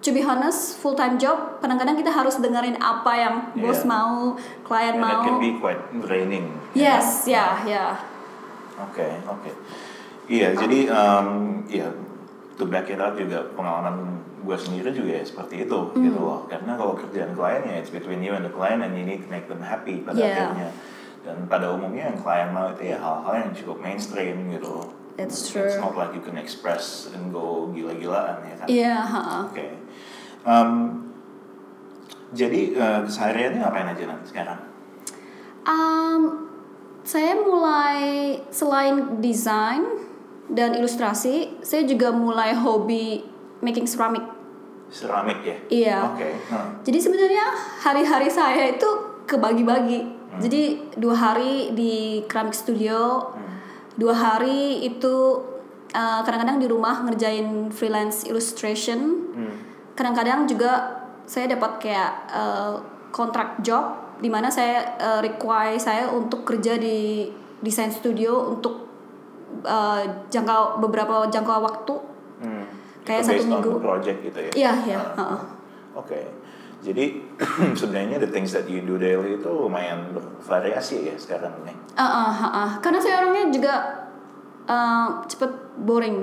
to 0.02 0.10
be 0.10 0.20
honest, 0.20 0.76
full 0.76 0.94
time 0.94 1.16
job 1.16 1.38
kadang-kadang 1.60 1.94
kita 1.94 2.10
harus 2.10 2.34
dengerin 2.36 2.74
apa 2.76 3.14
yang 3.14 3.36
bos 3.56 3.86
Iya. 3.86 3.88
mau, 3.88 4.34
klien 4.64 4.98
And 4.98 5.00
it 5.00 5.06
mau. 5.06 5.22
can 5.22 5.36
be 5.38 5.50
quite 5.56 5.82
draining. 5.96 6.50
ya 6.74 6.98
kan? 6.98 6.98
Yes, 6.98 7.08
ya, 7.26 7.46
ya. 7.62 7.86
Oke, 8.82 9.06
oke. 9.24 9.52
Iya, 10.32 10.56
jadi 10.56 10.80
um, 10.88 11.28
ya 11.68 11.92
to 12.56 12.64
back 12.64 12.88
it 12.88 13.04
up 13.04 13.20
juga 13.20 13.52
pengalaman 13.52 14.24
gue 14.42 14.58
sendiri 14.58 14.90
juga 14.96 15.20
ya 15.20 15.24
seperti 15.28 15.68
itu 15.68 15.80
Hmm. 15.92 16.02
gitu 16.08 16.20
loh. 16.24 16.48
Karena 16.48 16.80
kalau 16.80 16.96
kerjaan 16.96 17.36
klien 17.36 17.62
ya 17.68 17.76
it's 17.84 17.92
between 17.92 18.24
you 18.24 18.32
and 18.32 18.48
the 18.48 18.54
client 18.54 18.80
and 18.80 18.96
you 18.96 19.04
need 19.04 19.22
to 19.22 19.30
make 19.30 19.46
them 19.52 19.60
happy 19.60 20.00
pada 20.02 20.16
Yeah. 20.18 20.56
akhirnya. 20.56 20.70
Dan 21.22 21.38
pada 21.46 21.70
umumnya 21.76 22.10
yang 22.10 22.18
klien 22.18 22.50
mau 22.50 22.72
itu 22.72 22.90
ya 22.90 22.98
hal-hal 22.98 23.34
yang 23.46 23.52
cukup 23.54 23.78
mainstream 23.84 24.50
gitu 24.50 24.72
loh. 24.72 24.88
It's 25.20 25.52
true. 25.52 25.68
not 25.78 25.94
like 25.94 26.16
you 26.16 26.24
can 26.24 26.40
express 26.40 27.12
and 27.12 27.30
go 27.30 27.70
gila-gilaan 27.76 28.42
ya 28.48 28.56
kan. 28.56 28.68
Iya, 28.72 28.96
ha-ha. 29.04 29.38
Oke. 29.52 29.68
Um, 30.48 30.72
jadi 32.32 32.74
uh, 32.80 33.00
kesehariannya 33.06 33.60
ngapain 33.62 33.92
aja 33.92 34.04
nanti 34.08 34.26
sekarang? 34.32 34.60
Um, 35.68 36.50
saya 37.06 37.38
mulai 37.38 38.02
selain 38.50 39.22
desain 39.22 39.84
dan 40.52 40.76
ilustrasi, 40.76 41.64
saya 41.64 41.88
juga 41.88 42.12
mulai 42.12 42.52
hobi 42.52 43.24
making 43.64 43.88
ceramic. 43.88 44.28
Seramik 44.92 45.40
ya? 45.48 45.58
Iya. 45.72 45.98
Oke. 46.12 46.28
huh. 46.52 46.68
Jadi 46.84 47.00
sebenarnya 47.00 47.46
hari-hari 47.80 48.28
saya 48.28 48.76
itu 48.76 48.90
kebagi-bagi. 49.24 50.20
Jadi 50.32 50.80
dua 50.96 51.16
hari 51.16 51.76
di 51.76 52.24
keramik 52.24 52.56
studio, 52.56 53.32
dua 54.00 54.16
hari 54.16 54.80
itu 54.80 55.44
uh, 55.92 56.22
kadang-kadang 56.24 56.60
di 56.60 56.68
rumah 56.72 57.04
ngerjain 57.04 57.68
freelance 57.72 58.24
illustration. 58.28 59.28
Hmm. 59.36 59.56
Kadang-kadang 59.96 60.48
juga 60.48 61.04
saya 61.28 61.52
dapat 61.52 61.84
kayak 61.84 62.12
uh, 62.32 62.74
kontrak 63.12 63.60
job 63.60 64.16
di 64.24 64.32
mana 64.32 64.48
saya 64.48 64.96
uh, 65.00 65.20
require 65.20 65.76
saya 65.80 66.08
untuk 66.12 66.48
kerja 66.48 66.80
di 66.80 67.28
desain 67.60 67.92
studio 67.92 68.56
untuk 68.56 68.91
uh, 69.64 70.02
jangka 70.28 70.56
beberapa 70.78 71.26
jangka 71.28 71.56
waktu. 71.58 71.94
Hmm. 72.42 72.66
Kayak 73.02 73.22
Itu 73.22 73.30
satu 73.34 73.46
minggu. 73.48 73.70
project 73.80 74.18
gitu 74.22 74.40
ya? 74.40 74.52
Iya, 74.54 74.72
iya, 74.86 75.00
heeh. 75.16 75.40
Oke. 75.94 76.20
Jadi 76.82 77.22
sebenarnya 77.80 78.18
the 78.18 78.26
things 78.28 78.50
that 78.52 78.66
you 78.66 78.82
do 78.82 78.98
daily 78.98 79.38
itu 79.38 79.46
lumayan 79.48 80.10
bervariasi 80.12 81.06
ya 81.06 81.16
sekarang 81.16 81.54
nih. 81.62 81.78
Ah, 81.94 82.02
ah, 82.02 82.30
ah, 82.32 82.50
ah. 82.50 82.72
Karena 82.80 82.98
saya 82.98 83.22
orangnya 83.22 83.54
juga 83.54 83.74
uh, 84.66 85.22
cepet 85.26 85.50
boring, 85.78 86.18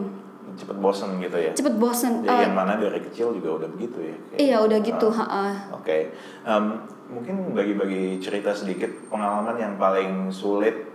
Cepet 0.58 0.74
bosen 0.74 1.22
gitu 1.22 1.38
ya. 1.38 1.54
cepet 1.54 1.74
bosen. 1.78 2.26
Jadi 2.26 2.34
Uh, 2.34 2.42
yang 2.42 2.56
mana 2.56 2.74
dari 2.74 2.98
kecil 3.00 3.30
juga 3.30 3.62
udah 3.62 3.68
begitu 3.70 3.98
ya? 4.02 4.16
kayak- 4.26 4.40
iya 4.40 4.56
udah 4.58 4.78
gitu. 4.82 5.06
Ha, 5.08 5.24
ah. 5.24 5.54
Oke. 5.70 6.10
Em, 6.42 6.64
mungkin 7.06 7.54
bagi-bagi 7.54 8.18
cerita 8.18 8.50
sedikit 8.50 8.90
pengalaman 9.06 9.54
yang 9.54 9.78
paling 9.78 10.26
sulit 10.28 10.87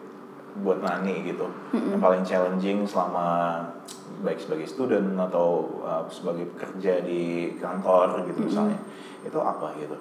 buat 0.55 0.79
Nani 0.79 1.25
gitu 1.25 1.49
yang 1.73 1.97
paling 1.97 2.21
challenging 2.21 2.85
selama 2.85 3.57
baik 4.21 4.37
sebagai 4.37 4.69
student 4.69 5.17
atau 5.17 5.65
uh, 5.81 6.05
sebagai 6.07 6.45
pekerja 6.53 7.01
di 7.01 7.55
kantor 7.57 8.21
gitu 8.29 8.45
misalnya 8.45 8.77
itu 9.25 9.39
apa 9.39 9.73
gitu 9.75 9.97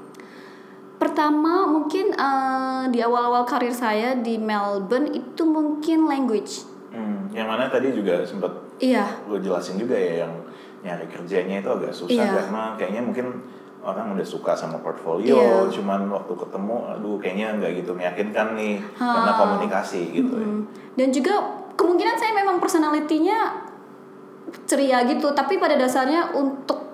Pertama 1.02 1.66
mungkin 1.66 2.14
eh, 2.14 2.84
di 2.94 3.02
awal-awal 3.02 3.42
karir 3.42 3.74
saya 3.74 4.14
di 4.14 4.38
Melbourne 4.38 5.10
itu 5.10 5.42
mungkin 5.42 6.06
language. 6.06 6.62
hmm, 6.94 7.34
yang 7.34 7.50
mana 7.50 7.66
tadi 7.66 7.90
juga 7.90 8.22
sempat 8.22 8.54
Iya. 8.78 9.26
lo 9.26 9.34
jelasin 9.38 9.78
juga 9.78 9.94
ya 9.94 10.22
yang 10.22 10.32
nyari 10.82 11.06
kerjanya 11.06 11.58
itu 11.58 11.70
agak 11.70 11.90
susah 11.90 12.22
Iya. 12.22 12.30
karena 12.38 12.62
kayaknya 12.78 13.02
mungkin 13.02 13.26
orang 13.82 14.14
udah 14.14 14.26
suka 14.26 14.54
sama 14.54 14.78
portfolio 14.78 15.34
Iya. 15.34 15.66
cuman 15.74 16.06
waktu 16.06 16.32
ketemu 16.38 16.76
aduh 16.94 17.18
kayaknya 17.18 17.58
nggak 17.58 17.72
gitu 17.82 17.90
meyakinkan 17.98 18.54
nih 18.54 18.78
karena 18.94 19.32
komunikasi 19.34 20.14
gitu 20.14 20.34
ya. 20.38 20.46
Hmm. 20.46 20.62
Dan 20.94 21.08
juga 21.10 21.34
kemungkinan 21.74 22.16
saya 22.20 22.32
memang 22.36 22.60
personalitinya 22.62 23.64
ceria 24.68 25.02
gitu, 25.08 25.32
tapi 25.32 25.56
pada 25.56 25.74
dasarnya 25.80 26.36
untuk 26.36 26.84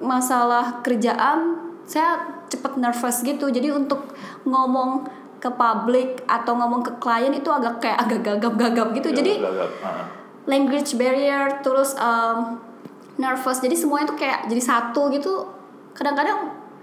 masalah 0.00 0.80
kerjaan 0.80 1.70
saya 1.84 2.42
cepet 2.48 2.80
nervous 2.80 3.20
gitu. 3.20 3.52
Jadi 3.52 3.68
untuk 3.70 4.16
ngomong 4.48 5.04
ke 5.42 5.50
publik 5.50 6.22
atau 6.24 6.54
ngomong 6.54 6.80
ke 6.86 6.92
klien 7.02 7.34
itu 7.34 7.50
agak 7.50 7.82
kayak 7.82 7.98
agak 8.08 8.20
gagap-gagap 8.24 8.94
gitu. 8.96 9.10
Jadi 9.12 9.42
Gagap-gagap, 9.42 9.70
ah. 9.84 10.04
language 10.46 10.90
barrier 10.96 11.60
terus 11.60 11.92
um, 11.98 12.56
nervous. 13.18 13.58
Jadi 13.60 13.74
semuanya 13.76 14.14
tuh 14.14 14.18
kayak 14.18 14.48
jadi 14.48 14.62
satu 14.62 15.10
gitu. 15.12 15.44
Kadang-kadang 15.92 16.38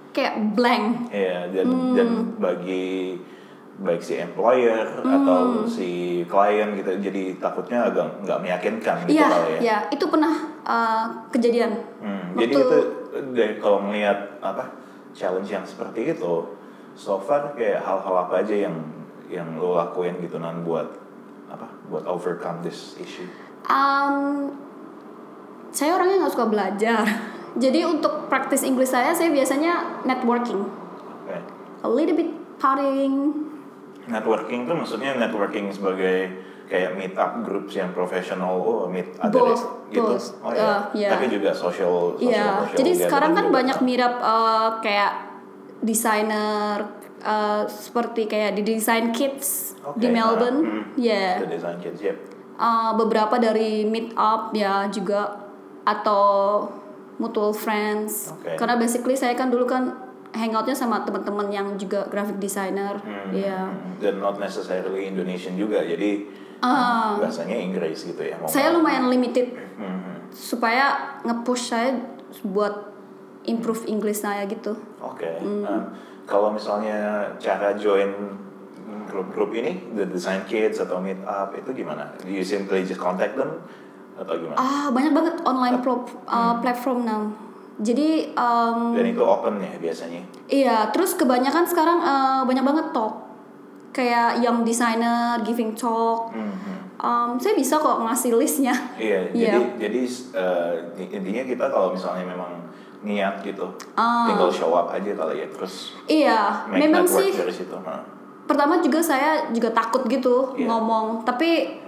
kayak 0.09 0.33
blank. 0.53 1.09
Iya, 1.09 1.49
dan 1.49 1.65
Hmm. 1.65 1.93
dan 1.93 2.09
bagi 2.35 3.17
baik 3.79 4.01
si 4.01 4.17
employer 4.17 4.83
Hmm. 4.99 5.23
atau 5.23 5.39
si 5.63 5.89
klien 6.25 6.75
gitu 6.75 6.99
jadi 6.99 7.39
takutnya 7.39 7.87
agak 7.87 8.11
nggak 8.21 8.39
meyakinkan 8.39 9.07
gitu 9.07 9.15
Iya, 9.15 9.27
kali 9.29 9.49
ya. 9.49 9.59
ya 9.61 9.77
itu 9.87 10.03
pernah 10.05 10.33
uh, 10.61 11.05
kejadian. 11.29 11.71
Hmm, 11.97 12.35
Waktu- 12.35 12.39
jadi 12.41 12.53
itu 12.55 12.77
dari 13.31 13.53
kalau 13.57 13.79
melihat 13.81 14.35
apa 14.39 14.67
challenge 15.11 15.47
yang 15.47 15.63
seperti 15.63 16.11
itu, 16.11 16.33
so 16.93 17.17
far 17.17 17.55
kayak 17.55 17.79
hal-hal 17.79 18.15
apa 18.19 18.43
aja 18.43 18.55
yang 18.61 18.75
yang 19.25 19.47
lo 19.55 19.73
lakuin 19.73 20.19
gitu 20.19 20.37
nan 20.37 20.61
buat 20.61 20.89
apa 21.47 21.65
buat 21.87 22.03
overcome 22.03 22.59
this 22.59 22.97
issue. 22.97 23.29
Um, 23.63 24.51
saya 25.71 25.95
orangnya 25.95 26.19
nggak 26.19 26.33
suka 26.33 26.47
belajar. 26.47 27.05
Jadi 27.57 27.81
untuk 27.81 28.29
praktis 28.29 28.61
Inggris 28.61 28.93
saya, 28.93 29.15
saya 29.15 29.33
biasanya 29.33 30.03
networking, 30.05 30.61
Oke. 31.25 31.37
a 31.81 31.89
little 31.89 32.13
bit 32.13 32.29
partying. 32.61 33.33
Networking 34.05 34.65
tuh 34.69 34.75
maksudnya 34.77 35.17
networking 35.17 35.69
sebagai 35.73 36.29
kayak 36.69 36.93
meet 37.01 37.17
up 37.17 37.41
groups 37.41 37.73
yang 37.73 37.89
profesional, 37.97 38.61
oh 38.61 38.85
meet 38.85 39.09
ada 39.17 39.33
Both, 39.33 39.89
gitu. 39.89 40.05
both. 40.05 40.27
Oh 40.45 40.53
iya. 40.53 40.61
Uh, 40.61 40.79
yeah. 40.93 41.11
Tapi 41.17 41.25
juga 41.33 41.49
social, 41.49 42.13
social, 42.13 42.29
Iya. 42.29 42.45
social 42.61 42.77
Jadi 42.77 42.91
sekarang 43.01 43.31
kan 43.33 43.45
juga. 43.49 43.55
banyak 43.57 43.77
mirip 43.81 44.13
uh, 44.21 44.77
kayak 44.85 45.11
desainer 45.81 46.85
uh, 47.25 47.65
seperti 47.65 48.29
kayak 48.29 48.53
di 48.53 48.61
design 48.61 49.09
kids 49.09 49.73
Oke, 49.81 49.97
di 49.97 50.07
Melbourne, 50.13 50.61
ah, 50.61 50.69
hmm. 50.69 50.85
ya. 51.01 51.41
The 51.41 51.49
design 51.49 51.77
kids, 51.81 51.99
yep. 52.05 52.17
Uh, 52.59 52.91
beberapa 52.99 53.39
dari 53.39 53.87
meet 53.87 54.13
up 54.19 54.51
ya 54.53 54.85
juga 54.91 55.47
atau 55.87 56.67
mutual 57.19 57.51
friends. 57.51 58.31
Oke. 58.33 58.55
Karena 58.55 58.79
basically 58.79 59.13
saya 59.13 59.35
kan 59.35 59.51
dulu 59.51 59.67
kan 59.67 59.91
hangoutnya 60.31 60.73
sama 60.73 61.03
teman-teman 61.03 61.51
yang 61.51 61.67
juga 61.75 62.07
graphic 62.07 62.39
designer, 62.39 62.97
Hmm, 63.01 63.33
ya. 63.33 63.67
Dan 63.99 64.23
not 64.23 64.39
necessarily 64.39 65.09
Indonesian 65.09 65.59
juga, 65.59 65.83
jadi 65.83 66.25
Ah. 66.59 67.15
bahasanya 67.15 67.55
Inggris 67.55 68.03
gitu 68.03 68.19
ya. 68.19 68.35
mau 68.35 68.47
Saya 68.47 68.75
lumayan 68.75 69.07
limited 69.07 69.55
Hmm, 69.79 70.27
supaya 70.29 71.15
nge-push 71.23 71.71
saya 71.71 71.95
buat 72.43 72.91
improve 73.47 73.87
English 73.87 74.21
saya 74.21 74.43
gitu. 74.45 74.75
Oke. 74.99 75.39
Hmm. 75.39 75.63
Nah, 75.63 75.81
kalau 76.27 76.51
misalnya 76.51 77.31
cara 77.39 77.73
join 77.73 78.11
grup-grup 79.09 79.49
ini, 79.55 79.89
the 79.95 80.05
design 80.05 80.45
kids 80.45 80.77
atau 80.77 81.01
meet 81.01 81.17
up 81.25 81.55
itu 81.57 81.73
gimana? 81.73 82.13
Do 82.21 82.29
you 82.29 82.45
simply 82.45 82.85
just 82.85 83.01
contact 83.01 83.33
them 83.33 83.63
atau 84.19 84.33
gimana? 84.35 84.55
Ah, 84.55 84.87
banyak 84.89 85.11
banget 85.11 85.35
online 85.41 85.79
pro- 85.79 86.03
uh, 86.25 86.59
platform 86.59 87.03
now. 87.03 87.23
Jadi 87.79 88.35
um, 88.35 88.91
Dan 88.91 89.07
itu 89.07 89.23
open 89.23 89.55
ya 89.57 89.71
biasanya. 89.77 90.21
iya, 90.45 90.91
terus 90.91 91.15
kebanyakan 91.15 91.63
sekarang 91.63 91.99
uh, 91.99 92.41
banyak 92.43 92.61
banget 92.61 92.91
talk. 92.91 93.15
Kayak 93.89 94.37
young 94.39 94.61
designer 94.61 95.39
giving 95.41 95.73
talk. 95.73 96.29
Hmm, 96.29 96.51
hmm. 96.51 96.77
Um, 96.99 97.29
saya 97.35 97.55
bisa 97.55 97.79
kok 97.79 98.03
ngasih 98.03 98.35
listnya. 98.35 98.75
Iya, 98.93 99.19
Iya. 99.31 99.55
jadi 99.55 99.59
jadi 99.79 100.01
eh, 100.35 100.73
intinya 101.09 101.43
kita 101.47 101.65
kalau 101.65 101.95
misalnya 101.95 102.27
memang 102.27 102.51
niat 102.99 103.39
gitu, 103.39 103.63
Ah. 103.95 104.27
tinggal 104.27 104.51
show 104.51 104.75
up 104.75 104.91
aja 104.91 105.15
kali 105.15 105.39
ya, 105.39 105.47
terus 105.47 105.95
Iya, 106.03 106.67
memang 106.67 107.07
sih. 107.07 107.31
dari 107.31 107.47
situ. 107.49 107.71
Pertama 108.43 108.83
juga 108.83 108.99
saya 108.99 109.47
juga 109.49 109.71
takut 109.71 110.03
gitu 110.03 110.51
Iya. 110.53 110.67
ngomong, 110.67 111.23
tapi 111.23 111.79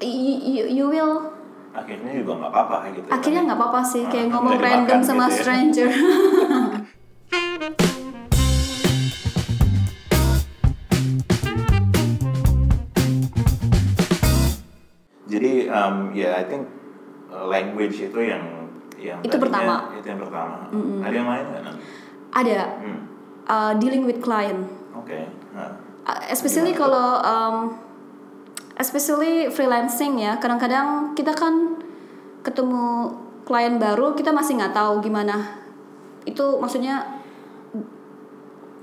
y- 0.00 0.40
you, 0.42 0.64
you 0.66 0.86
will 0.86 1.32
Akhirnya 1.70 2.10
juga 2.16 2.32
nggak 2.36 2.50
apa-apa 2.50 2.76
gitu. 2.90 3.06
akhirnya 3.08 3.40
kan. 3.40 3.46
nggak 3.46 3.58
apa-apa 3.62 3.80
sih 3.84 4.02
kayak 4.04 4.24
nggak 4.26 4.42
ngomong 4.42 4.58
random 4.58 5.00
sama 5.00 5.24
gitu 5.24 5.30
ya. 5.30 5.38
stranger. 5.38 5.90
Jadi 15.30 15.70
um, 15.70 16.10
ya 16.10 16.34
I 16.36 16.44
think 16.44 16.66
uh, 17.30 17.46
language 17.46 18.02
itu 18.02 18.20
yang 18.20 18.42
yang 18.98 19.18
Itu 19.22 19.30
tadinya- 19.30 19.40
pertama. 19.40 19.74
Itu 19.94 20.06
yang 20.06 20.20
pertama. 20.20 20.56
Ada 21.00 21.14
yang 21.14 21.28
lain 21.28 21.44
nggak? 21.46 21.64
Ada 22.30 22.58
Hmm. 22.78 22.98
uh, 23.46 23.72
dealing 23.78 24.04
with 24.04 24.18
client. 24.20 24.66
Oke. 24.94 25.26
Nah, 25.54 25.88
Uh, 26.00 26.16
especially 26.32 26.72
kalau 26.72 27.20
um, 27.20 27.76
especially 28.80 29.46
freelancing 29.46 30.16
ya 30.16 30.40
kadang-kadang 30.40 31.12
kita 31.12 31.30
kan 31.30 31.76
ketemu 32.40 33.12
klien 33.44 33.76
baru 33.76 34.16
kita 34.16 34.32
masih 34.32 34.56
nggak 34.56 34.72
tahu 34.72 34.98
gimana 34.98 35.60
itu 36.24 36.40
maksudnya 36.56 37.20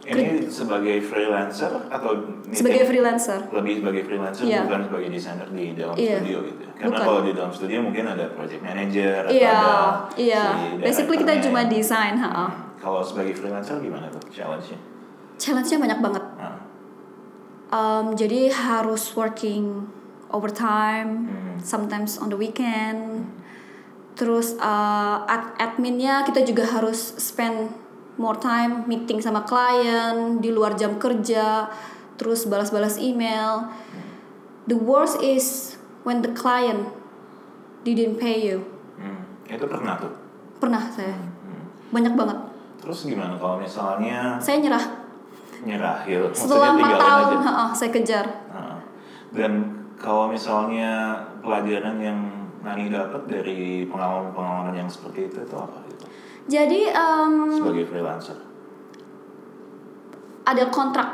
ini 0.07 0.47
sebagai 0.47 1.03
freelancer 1.03 1.67
atau 1.91 2.15
ini 2.47 2.55
sebagai 2.55 2.87
freelancer 2.87 3.39
lebih 3.51 3.83
sebagai 3.83 4.03
freelancer 4.05 4.43
Iya. 4.47 4.63
bukan 4.63 4.79
sebagai 4.87 5.09
desainer 5.11 5.47
di 5.51 5.75
dalam 5.75 5.95
Iya. 5.99 6.17
studio 6.21 6.37
gitu. 6.47 6.63
Karena 6.77 6.87
Bukan. 6.87 7.03
kalau 7.03 7.19
di 7.25 7.31
dalam 7.33 7.51
studio 7.51 7.77
mungkin 7.81 8.05
ada 8.07 8.25
project 8.31 8.61
manager 8.63 9.25
atau 9.25 9.33
iya 9.33 9.51
ada 9.51 9.75
iya 10.15 10.43
si 10.47 10.79
basically 10.79 11.17
kita 11.17 11.33
cuma 11.43 11.65
desain 11.65 12.15
ha 12.15 12.47
Kalau 12.77 13.01
sebagai 13.03 13.33
freelancer 13.33 13.81
gimana 13.81 14.07
tuh 14.07 14.21
challenge-nya? 14.29 14.79
challenge-nya 15.35 15.77
banyak 15.81 15.99
banget 15.99 16.23
Um, 17.67 18.15
jadi 18.15 18.47
harus 18.47 19.11
working 19.11 19.91
overtime 20.31 21.27
Hmm. 21.27 21.55
sometimes 21.59 22.15
on 22.15 22.31
the 22.31 22.39
weekend. 22.39 23.27
Terus 24.15 24.55
uh, 24.57 25.27
ad- 25.27 25.53
adminnya 25.59 26.23
kita 26.23 26.41
juga 26.41 26.63
harus 26.65 27.15
spend 27.19 27.69
more 28.17 28.39
time 28.39 28.87
meeting 28.87 29.21
sama 29.21 29.43
klien 29.43 30.39
di 30.39 30.49
luar 30.49 30.73
jam 30.73 30.97
kerja 30.97 31.69
terus 32.17 32.49
balas-balas 32.49 32.97
email. 32.97 33.69
The 34.65 34.73
worst 34.75 35.21
is 35.21 35.77
when 36.01 36.25
the 36.25 36.33
client 36.33 36.89
didn't 37.83 38.17
pay 38.17 38.41
you. 38.41 38.65
Hmm, 38.97 39.21
itu 39.45 39.63
pernah 39.63 39.95
tuh. 39.99 40.11
pernah 40.57 40.81
saya. 40.89 41.13
Hmm. 41.13 41.69
banyak 41.93 42.17
banget. 42.17 42.37
Terus 42.81 43.05
gimana 43.05 43.37
kalau 43.37 43.61
misalnya 43.61 44.41
saya 44.41 44.57
nyerah 44.57 44.81
nyerah 45.59 46.03
gitu? 46.03 46.27
setelah 46.31 46.73
empat 46.73 46.91
tahun 46.95 47.23
aja? 47.23 47.37
ha-ha, 47.41 47.65
saya 47.71 47.89
kejar 47.89 48.25
Nah, 48.47 48.77
Dan 49.29 49.51
kalau 49.95 50.27
misalnya 50.27 51.13
pelajaran 51.39 51.97
yang 51.97 52.19
Nani 52.59 52.87
dapat 52.87 53.23
dari 53.25 53.59
pengalaman-pengalaman 53.85 54.75
yang 54.75 54.87
seperti 54.87 55.25
itu 55.25 55.39
itu 55.39 55.55
apa 55.55 55.77
gitu? 55.87 56.05
jadi 56.47 56.91
um, 56.91 57.47
Sebagai 57.49 57.85
freelancer. 57.85 58.37
ada 60.43 60.65
kontrak 60.67 61.09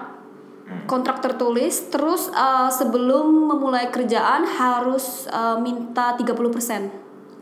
Hmm. 0.64 0.88
kontrak 0.88 1.20
tertulis 1.20 1.92
terus 1.92 2.32
uh, 2.32 2.72
sebelum 2.72 3.28
memulai 3.46 3.92
kerjaan 3.92 4.48
harus 4.48 5.28
uh, 5.28 5.60
minta 5.60 6.16
30% 6.16 6.24
uang 6.24 6.88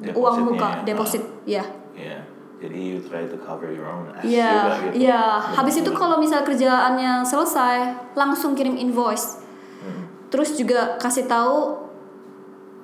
Depositnya 0.02 0.42
muka 0.42 0.70
ya. 0.72 0.82
deposit 0.84 1.24
ya 1.46 1.64
Ya. 1.94 2.18
Jadi 2.62 2.78
you 2.78 2.98
try 3.02 3.26
to 3.26 3.38
cover 3.42 3.74
your 3.74 3.90
own 3.90 4.06
ass 4.14 4.22
Iya, 4.22 4.54
juga 4.54 4.76
gitu. 4.86 4.94
iya. 5.02 5.42
Habis 5.42 5.82
itu 5.82 5.90
kalau 5.98 6.22
misal 6.22 6.46
kerjaannya 6.46 7.26
selesai, 7.26 7.78
langsung 8.14 8.54
kirim 8.54 8.78
invoice. 8.78 9.42
Hmm. 9.82 10.06
Terus 10.30 10.54
juga 10.54 11.02
kasih 11.02 11.26
tahu 11.26 11.90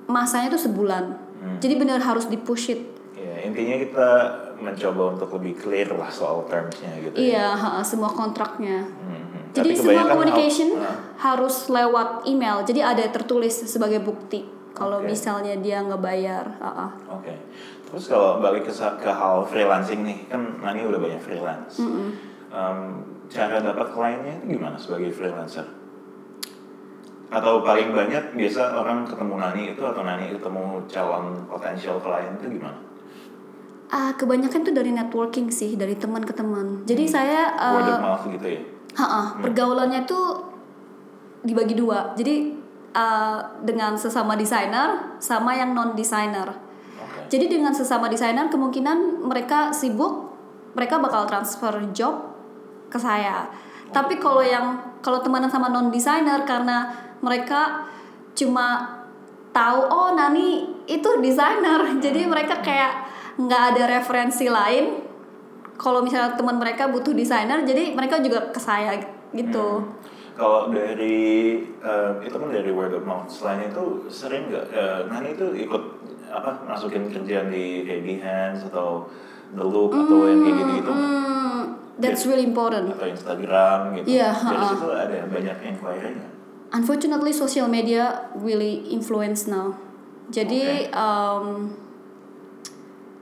masanya 0.10 0.58
tuh 0.58 0.62
sebulan. 0.66 1.06
Hmm. 1.38 1.58
Jadi 1.62 1.78
benar 1.78 2.02
harus 2.02 2.26
di 2.26 2.42
push 2.42 2.74
it. 2.74 2.82
Ya, 3.13 3.46
intinya 3.46 3.78
kita 3.78 4.10
mencoba 4.58 5.13
untuk 5.13 5.30
lebih 5.38 5.62
clear 5.62 5.94
lah 5.94 6.10
soal 6.10 6.50
termsnya 6.50 6.98
gitu. 6.98 7.13
ya. 7.13 7.22
Iya, 7.22 7.48
ha, 7.54 7.70
semua 7.86 8.10
kontraknya. 8.10 8.82
Hmm. 8.82 9.54
Jadi 9.54 9.74
Tapi 9.74 9.78
semua 9.78 10.04
communication 10.10 10.70
ah. 10.82 10.98
harus 11.22 11.70
lewat 11.70 12.26
email. 12.26 12.66
Jadi 12.66 12.82
ada 12.82 13.06
tertulis 13.13 13.54
sebagai 13.70 14.02
bukti 14.02 14.46
kalau 14.78 15.02
Oke. 15.02 15.10
misalnya 15.13 15.58
dia 15.58 15.82
ngebayar. 15.82 16.46
Ah, 16.62 16.90
ah. 16.90 16.90
Oke. 17.18 17.34
Terus 17.88 18.06
kalau 18.12 18.43
balik 18.43 18.67
ke, 18.67 18.73
ke 18.76 19.12
hal 19.12 19.47
freelancing 19.47 20.04
nih, 20.04 20.28
kan 20.28 20.60
Nani 20.60 20.84
udah 20.84 21.00
banyak 21.00 21.21
freelance. 21.23 21.80
Em, 22.52 22.80
cara 23.32 23.63
dapat 23.63 23.88
kliennya 23.95 24.43
itu 24.43 24.60
gimana 24.60 24.76
sebagai 24.76 25.12
freelancer? 25.15 25.63
Atau 27.28 27.63
paling 27.63 27.91
banyak 27.91 28.36
biasa 28.36 28.76
orang 28.76 29.08
ketemu 29.08 29.36
Nani 29.39 29.63
itu 29.76 29.84
atau 29.84 30.04
Nani 30.04 30.36
ketemu 30.36 30.63
calon 30.88 31.26
potensial 31.47 32.00
klien 32.04 32.36
itu 32.39 32.60
gimana? 32.60 32.80
Ah, 33.88 34.12
kebanyakan 34.19 34.67
tuh 34.67 34.76
dari 34.76 34.91
networking 34.91 35.47
sih, 35.47 35.80
dari 35.80 35.95
teman 35.95 36.19
ke 36.28 36.36
teman. 36.36 36.84
Jadi 36.84 37.08
saya 37.08 37.56
eh, 37.56 37.71
Word 37.71 37.91
of 37.95 38.04
mouth 38.04 38.23
gitu 38.36 38.47
ya? 38.52 38.62
Ha-ha, 39.00 39.39
pergaulannya 39.39 40.04
tuh 40.04 40.43
dibagi 41.47 41.78
dua. 41.78 42.12
Jadi 42.19 42.52
uh, 42.91 43.39
dengan 43.63 43.95
sesama 43.95 44.36
desainer 44.36 45.15
sama 45.23 45.56
yang 45.56 45.71
non 45.71 45.95
desainer. 45.95 46.67
Jadi 47.28 47.46
dengan 47.52 47.76
sesama 47.76 48.08
desainer 48.08 48.48
kemungkinan 48.48 49.28
mereka 49.28 49.76
sibuk, 49.76 50.32
mereka 50.74 51.00
bakal 51.00 51.28
transfer 51.28 51.76
job 51.92 52.36
ke 52.88 52.96
saya. 52.96 53.52
Tapi 53.92 54.20
kalau 54.20 54.44
yang 54.44 54.80
kalau 55.04 55.20
temenan 55.24 55.52
sama 55.52 55.72
non 55.72 55.92
desainer 55.92 56.44
karena 56.44 56.92
mereka 57.24 57.88
cuma 58.36 59.00
tahu 59.52 59.80
oh 59.88 60.12
Nani 60.16 60.68
itu 60.88 61.10
desainer, 61.20 61.84
jadi 62.04 62.28
mereka 62.28 62.63
kayak 62.63 63.08
nggak 63.40 63.63
ada 63.76 63.84
referensi 64.00 64.48
lain. 64.48 65.08
Kalau 65.78 66.02
misalnya 66.02 66.34
teman 66.34 66.58
mereka 66.58 66.90
butuh 66.90 67.13
desainer, 67.13 67.62
jadi 67.62 67.94
mereka 67.94 68.18
juga 68.18 68.50
ke 68.50 68.58
saya 68.58 68.98
gitu. 69.30 69.86
Kalau 70.38 70.70
dari 70.70 71.58
eh, 71.66 72.12
itu 72.22 72.34
kan 72.38 72.50
dari 72.50 72.70
word 72.70 72.94
of 72.98 73.06
mouth. 73.06 73.30
Selain 73.30 73.70
itu 73.70 74.06
sering 74.10 74.50
nggak 74.50 74.66
eh, 74.74 75.00
Nani 75.10 75.34
itu 75.34 75.48
ikut 75.66 75.97
apa 76.28 76.63
masukin 76.63 77.08
kerjaan 77.08 77.48
di 77.48 77.84
kayak 77.84 78.04
Behance 78.04 78.68
atau 78.68 79.08
The 79.52 79.63
Loop 79.63 79.96
atau 79.96 80.28
yang 80.28 80.40
kayak 80.42 80.56
gitu 80.58 80.72
gitu 80.78 80.92
Hmm, 80.92 81.62
that's 81.98 82.28
really 82.28 82.44
important. 82.44 82.92
atau 82.92 83.08
Instagram 83.08 83.96
gitu. 83.96 84.20
Iya, 84.20 84.30
Dari 84.32 84.60
ha-ha. 84.60 84.72
situ 84.72 84.88
ada 84.88 85.18
banyak 85.26 85.58
inquiry-nya. 85.63 86.28
Unfortunately, 86.68 87.32
social 87.32 87.66
media 87.66 88.28
really 88.36 88.84
influence 88.92 89.48
now. 89.48 89.72
Jadi 90.28 90.92
um, 90.92 91.72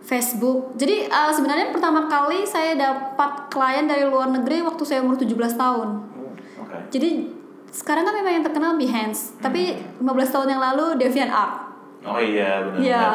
Facebook. 0.01 0.73
Jadi 0.77 1.05
uh, 1.05 1.29
sebenarnya 1.29 1.69
pertama 1.69 2.05
kali 2.05 2.45
saya 2.45 2.73
dapat 2.73 3.49
klien 3.49 3.85
dari 3.85 4.05
luar 4.05 4.29
negeri 4.29 4.61
waktu 4.61 4.81
saya 4.81 5.01
umur 5.01 5.17
17 5.17 5.33
tahun. 5.53 5.87
Oh, 6.01 6.33
Oke. 6.61 6.77
Jadi 6.89 7.29
sekarang 7.69 8.05
kan 8.05 8.13
memang 8.13 8.39
yang 8.39 8.45
terkenal 8.45 8.77
Behance, 8.77 9.37
tapi 9.37 9.73
15 9.97 10.05
tahun 10.29 10.47
yang 10.47 10.61
lalu 10.61 10.97
DeviantArt. 10.97 11.64
Oh 12.05 12.21
iya 12.21 12.61
benar. 12.63 12.79
Iya. 12.79 13.05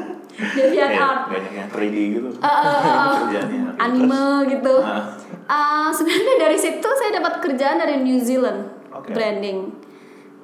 DeviantArt. 0.58 1.30
banyak 1.30 1.52
yang 1.54 1.68
3D 1.70 1.96
gitu. 2.18 2.28
Uh, 2.42 2.46
uh, 2.46 2.78
uh, 2.82 3.12
Kerjaannya. 3.26 3.62
anime 3.78 4.24
gitu. 4.52 4.76
Nah, 4.82 5.04
Uh, 5.44 5.92
sebenarnya 5.92 6.48
dari 6.48 6.56
situ 6.56 6.88
saya 6.88 7.20
dapat 7.20 7.36
kerjaan 7.44 7.76
dari 7.76 8.00
New 8.00 8.16
Zealand 8.16 8.64
Oke. 8.96 9.12
branding. 9.12 9.76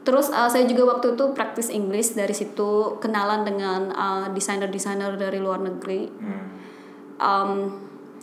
Terus 0.05 0.29
uh, 0.29 0.45
saya 0.45 0.69
juga 0.69 0.93
waktu 0.93 1.17
itu 1.17 1.25
praktis 1.33 1.73
English 1.73 2.13
dari 2.13 2.37
situ 2.37 3.01
kenalan 3.01 3.41
dengan 3.41 3.89
uh, 3.97 4.27
desainer-desainer 4.29 5.17
dari 5.17 5.41
luar 5.41 5.65
negeri. 5.65 6.05
hmm. 6.05 6.47
Um, 7.17 7.53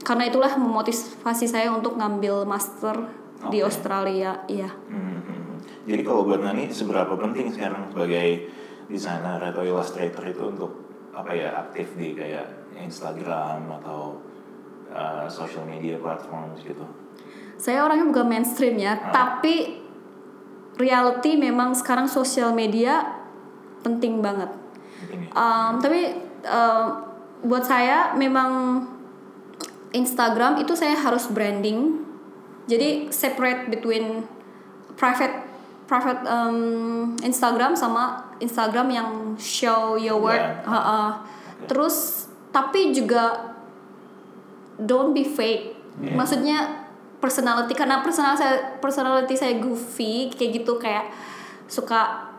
karena 0.06 0.30
itulah 0.30 0.54
memotivasi 0.54 1.50
saya 1.50 1.74
untuk 1.74 1.98
ngambil 1.98 2.46
master 2.46 3.10
di 3.50 3.66
Oke. 3.66 3.74
Australia. 3.74 4.46
Iya. 4.46 4.70
Hmm, 4.70 5.18
hmm. 5.26 5.46
Jadi 5.90 6.02
kalau 6.06 6.30
buat 6.30 6.46
Nani 6.46 6.70
seberapa 6.70 7.18
penting 7.18 7.58
sekarang 7.58 7.90
sebagai 7.90 8.54
desainer 8.88 9.40
atau 9.40 9.64
illustrator 9.64 10.24
itu 10.28 10.44
untuk 10.48 10.72
apa 11.12 11.32
ya 11.34 11.50
aktif 11.68 11.98
di 12.00 12.16
kayak 12.16 12.72
Instagram 12.78 13.68
atau 13.82 14.22
uh, 14.94 15.26
social 15.28 15.66
media 15.68 15.98
platforms 16.00 16.62
gitu. 16.64 16.86
Saya 17.58 17.84
orangnya 17.84 18.14
bukan 18.14 18.28
mainstream 18.30 18.78
ya, 18.78 18.94
Ah. 18.96 19.10
tapi 19.10 19.82
reality 20.78 21.36
memang 21.36 21.74
sekarang 21.74 22.06
sosial 22.06 22.54
media 22.54 23.18
penting 23.82 24.22
banget. 24.22 24.54
Penting? 25.02 25.34
Um, 25.34 25.82
tapi 25.82 26.22
um, 26.46 26.86
buat 27.50 27.66
saya 27.66 28.14
memang 28.14 28.84
Instagram 29.94 30.62
itu 30.62 30.78
saya 30.78 30.94
harus 30.94 31.26
branding. 31.34 32.06
Jadi 32.68 33.10
separate 33.10 33.72
between 33.74 34.28
private 35.00 35.48
private 35.88 36.22
um, 36.28 37.16
Instagram 37.24 37.74
sama 37.74 38.27
Instagram 38.40 38.88
yang 38.92 39.10
show 39.38 39.96
your 39.98 40.18
work. 40.22 40.40
Yeah. 40.40 40.66
Ha-ha. 40.66 41.02
Terus 41.66 42.28
tapi 42.52 42.94
juga 42.94 43.54
don't 44.78 45.12
be 45.14 45.26
fake. 45.26 45.74
Yeah. 46.02 46.16
Maksudnya 46.18 46.58
personality 47.18 47.74
karena 47.74 48.06
personal 48.06 48.38
saya 48.38 48.78
personality 48.78 49.34
saya 49.34 49.58
goofy 49.58 50.30
kayak 50.30 50.62
gitu 50.62 50.78
kayak 50.78 51.10
suka 51.66 52.30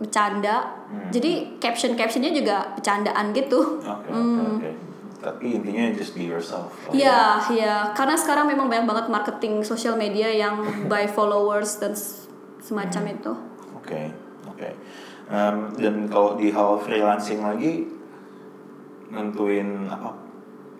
bercanda. 0.00 0.84
Hmm. 0.90 1.12
Jadi 1.12 1.60
caption 1.62 1.94
captionnya 1.94 2.34
juga 2.34 2.74
bercandaan 2.74 3.30
gitu. 3.36 3.78
Oke 3.84 4.10
Hmm. 4.10 4.58
oke. 4.58 4.70
Tapi 5.24 5.56
intinya 5.56 5.88
just 5.96 6.12
be 6.12 6.28
yourself. 6.28 6.68
Oh, 6.84 6.92
Iya, 6.92 7.40
iya. 7.48 7.76
Karena 7.96 8.12
sekarang 8.12 8.44
memang 8.44 8.68
banyak 8.68 8.84
banget 8.84 9.06
marketing 9.08 9.64
sosial 9.64 9.96
media 9.96 10.28
yang 10.28 10.60
by 10.84 11.08
followers 11.08 11.80
dan 11.80 11.96
semacam 12.60 13.02
itu. 13.12 13.32
Oke 13.76 14.12
oke. 14.48 14.68
Em, 15.24 15.72
dan 15.80 16.04
kalau 16.08 16.36
di 16.36 16.52
hal 16.52 16.76
freelancing 16.76 17.40
lagi 17.40 17.88
nentuin 19.08 19.88
apa 19.88 20.12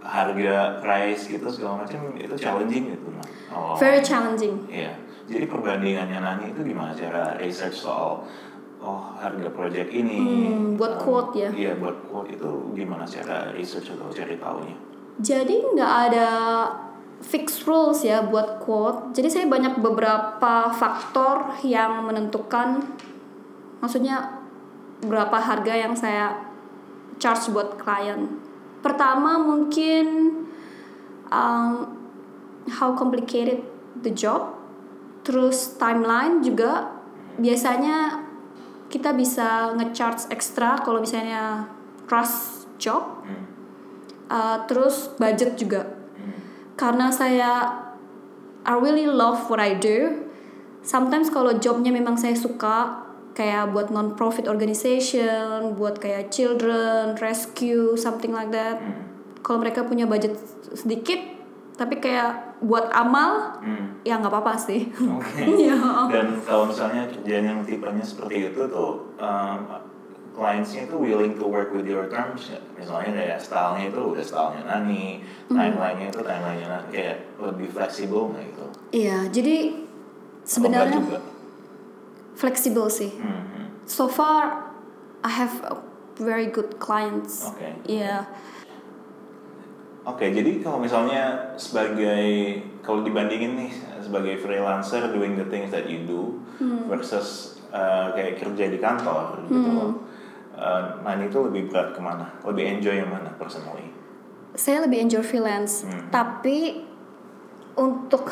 harga 0.04 0.84
price 0.84 1.32
gitu 1.32 1.48
segala 1.48 1.80
macam 1.88 2.12
itu 2.12 2.36
challenging 2.36 2.92
gitu 2.92 3.08
nah. 3.08 3.24
Oh. 3.54 3.72
Very 3.80 4.04
challenging. 4.04 4.68
Iya. 4.68 5.00
Jadi 5.24 5.48
perbandingannya 5.48 6.20
Nani 6.20 6.44
itu 6.52 6.60
gimana 6.60 6.92
cara 6.92 7.40
research 7.40 7.80
soal 7.80 8.20
oh 8.84 9.16
harga 9.16 9.48
project 9.48 9.88
ini? 9.88 10.20
Hmm, 10.20 10.76
buat 10.76 11.00
Um, 11.00 11.02
quote 11.08 11.32
ya? 11.40 11.48
Iya 11.48 11.72
buat 11.80 11.96
quote 12.04 12.36
itu 12.36 12.50
gimana 12.76 13.08
cara 13.08 13.48
research 13.56 13.96
atau 13.96 14.12
cari 14.12 14.36
tahunya? 14.36 14.76
Jadi 15.24 15.56
nggak 15.72 15.92
ada 16.10 16.28
fixed 17.24 17.64
rules 17.64 18.04
ya 18.04 18.20
buat 18.28 18.60
quote. 18.60 19.16
Jadi 19.16 19.28
saya 19.32 19.46
banyak 19.48 19.80
beberapa 19.80 20.68
faktor 20.76 21.56
yang 21.64 22.04
menentukan, 22.04 22.84
maksudnya 23.84 24.40
berapa 25.04 25.36
harga 25.36 25.74
yang 25.76 25.92
saya 25.92 26.32
charge 27.20 27.52
buat 27.52 27.76
klien. 27.76 28.40
Pertama 28.80 29.36
mungkin 29.36 30.32
um, 31.28 31.72
how 32.80 32.96
complicated 32.96 33.60
the 34.00 34.12
job, 34.12 34.56
terus 35.20 35.76
timeline 35.76 36.40
juga 36.40 36.96
biasanya 37.36 38.24
kita 38.88 39.12
bisa 39.12 39.76
nge-charge 39.76 40.32
ekstra 40.32 40.80
kalau 40.80 41.04
misalnya 41.04 41.68
rush 42.08 42.64
job. 42.80 43.20
Uh, 44.24 44.64
terus 44.64 45.12
budget 45.20 45.60
juga 45.60 45.84
karena 46.74 47.10
saya 47.10 47.84
I 48.64 48.74
really 48.80 49.06
love 49.06 49.46
what 49.52 49.62
I 49.62 49.78
do 49.78 50.26
sometimes 50.82 51.30
kalau 51.30 51.54
jobnya 51.60 51.94
memang 51.94 52.18
saya 52.18 52.34
suka 52.34 53.03
kayak 53.34 53.70
buat 53.70 53.90
non 53.90 54.14
profit 54.14 54.46
organization 54.46 55.74
buat 55.74 55.98
kayak 55.98 56.30
children 56.30 57.18
rescue 57.18 57.94
something 57.94 58.30
like 58.30 58.48
that 58.48 58.78
Hmm. 58.78 59.10
kalau 59.42 59.58
mereka 59.58 59.82
punya 59.82 60.06
budget 60.06 60.38
sedikit 60.70 61.18
tapi 61.74 61.98
kayak 61.98 62.62
buat 62.62 62.86
amal 62.90 63.58
Hmm. 63.58 63.98
ya 64.00 64.16
nggak 64.16 64.30
apa-apa 64.30 64.54
sih 64.54 64.86
Oke. 64.94 65.42
Iya. 65.42 65.74
Dan 66.14 66.38
kalau 66.40 66.70
misalnya 66.70 67.10
kerjaan 67.10 67.44
yang 67.44 67.60
tipenya 67.60 68.00
seperti 68.00 68.48
itu 68.48 68.62
tuh 68.64 69.10
um, 69.18 69.58
clientsnya 70.30 70.86
itu 70.86 70.94
willing 70.94 71.34
to 71.34 71.46
work 71.46 71.70
with 71.70 71.82
your 71.84 72.06
terms 72.06 72.50
ya? 72.50 72.58
misalnya 72.74 73.14
kayak 73.14 73.38
stylenya 73.38 73.86
itu 73.88 74.00
udah 74.00 74.22
stylenya 74.22 74.62
Nani, 74.64 75.22
Hmm. 75.46 75.58
timelinenya 75.58 76.06
itu 76.08 76.20
timelinenya 76.20 76.66
Nani 76.68 76.88
kayak 76.88 77.16
lebih 77.36 77.66
fleksibel 77.68 78.30
nggak 78.30 78.42
gitu? 78.46 78.66
iya 78.92 79.18
jadi 79.26 79.74
sebenarnya. 80.42 81.02
Fleksibel 82.34 82.86
sih 82.86 83.14
Hmm, 83.14 83.42
hmm. 83.44 83.66
so 83.84 84.06
far 84.06 84.70
I 85.24 85.30
have 85.32 85.54
a 85.64 85.76
very 86.16 86.46
good 86.46 86.76
clients 86.78 87.46
Oke. 87.46 87.80
iya 87.86 88.26
Oke, 90.04 90.28
jadi 90.28 90.60
kalau 90.60 90.76
misalnya 90.76 91.56
sebagai 91.56 92.60
kalau 92.84 93.00
dibandingin 93.00 93.56
nih 93.56 93.72
sebagai 93.98 94.36
freelancer 94.36 95.00
doing 95.08 95.32
the 95.32 95.48
things 95.48 95.72
that 95.72 95.88
you 95.88 96.04
do 96.04 96.36
Hmm. 96.54 96.86
versus 96.86 97.58
uh, 97.72 98.12
kayak 98.12 98.36
kerja 98.36 98.68
di 98.68 98.76
kantor 98.76 99.42
gitu 99.42 99.64
loh. 99.64 100.04
Uh, 100.54 101.02
Nani 101.02 101.26
itu 101.26 101.40
lebih 101.40 101.66
berat 101.66 101.90
ke 101.90 101.98
mana? 101.98 102.30
Lebih 102.44 102.78
enjoy 102.78 102.94
yang 102.94 103.08
mana 103.08 103.32
personally? 103.34 103.90
saya 104.54 104.86
lebih 104.86 105.02
enjoy 105.02 105.18
freelance 105.18 105.82
Hmm. 105.82 106.06
tapi 106.12 106.86
untuk 107.74 108.30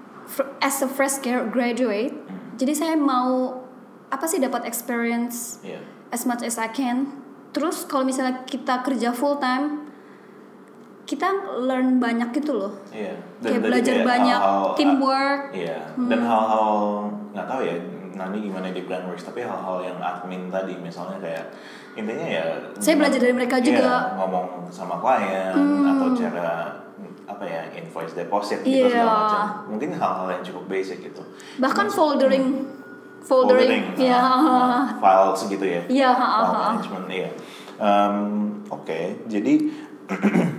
as 0.64 0.80
a 0.80 0.88
fresh 0.88 1.20
gra- 1.20 1.46
graduate, 1.46 2.16
jadi 2.54 2.72
saya 2.72 2.94
mau 2.94 3.60
apa 4.08 4.24
sih 4.24 4.38
dapat 4.38 4.64
experience 4.64 5.60
Iya. 5.60 5.80
as 6.08 6.22
much 6.22 6.40
as 6.40 6.56
I 6.56 6.68
can. 6.68 7.08
Terus 7.50 7.84
kalau 7.84 8.02
misalnya 8.02 8.42
kita 8.42 8.80
kerja 8.80 9.10
full 9.10 9.36
time, 9.36 9.88
kita 11.02 11.28
learn 11.58 11.98
banyak 11.98 12.32
gitu 12.32 12.52
loh. 12.54 12.72
Iya. 12.88 13.18
Kayak 13.38 13.58
tadi 13.58 13.58
belajar 13.60 13.96
banyak 14.02 14.40
hal-hal- 14.40 14.74
teamwork. 14.74 15.40
Hmm. 15.48 15.58
Iya. 15.58 15.78
Dan 15.98 16.20
hal-hal 16.22 16.68
nggak 17.32 17.46
tahu 17.46 17.60
ya 17.62 17.74
nanti 18.12 18.36
gimana 18.42 18.68
di 18.68 18.82
Brandworks 18.82 19.24
tapi 19.24 19.40
hal-hal 19.40 19.80
yang 19.82 19.96
admin 19.96 20.46
tadi 20.46 20.76
misalnya 20.76 21.16
kayak 21.16 21.48
intinya 21.94 22.28
ya 22.30 22.44
Saya 22.76 22.94
belajar 22.94 23.18
dari 23.18 23.32
mereka 23.32 23.56
Iya, 23.56 23.64
juga. 23.66 23.88
Hmm. 23.88 24.16
ngomong 24.18 24.46
sama 24.68 24.96
klien 24.96 25.56
atau 25.82 26.08
cara 26.12 26.76
apa 27.22 27.44
ya 27.44 27.62
invoice 27.72 28.12
deposit 28.12 28.60
gitu 28.60 28.82
Iya. 28.82 28.90
segala 28.90 29.12
macam 29.14 29.40
mungkin 29.68 29.90
hal-hal 29.94 30.28
yang 30.30 30.42
cukup 30.42 30.64
basic 30.66 30.98
gitu 31.02 31.22
Bahkan 31.56 31.86
foldering, 31.88 32.66
foldering, 33.20 33.94
ya. 33.94 34.18
nah, 34.18 34.84
file 34.98 35.30
segitu 35.32 35.64
ya 35.64 35.82
Iya, 35.86 36.10
ha, 36.10 36.26
file 36.36 36.50
ha. 36.50 36.62
management 36.72 37.06
iya 37.08 37.30
Em, 37.78 38.16
oke 38.68 39.00
jadi 39.26 39.54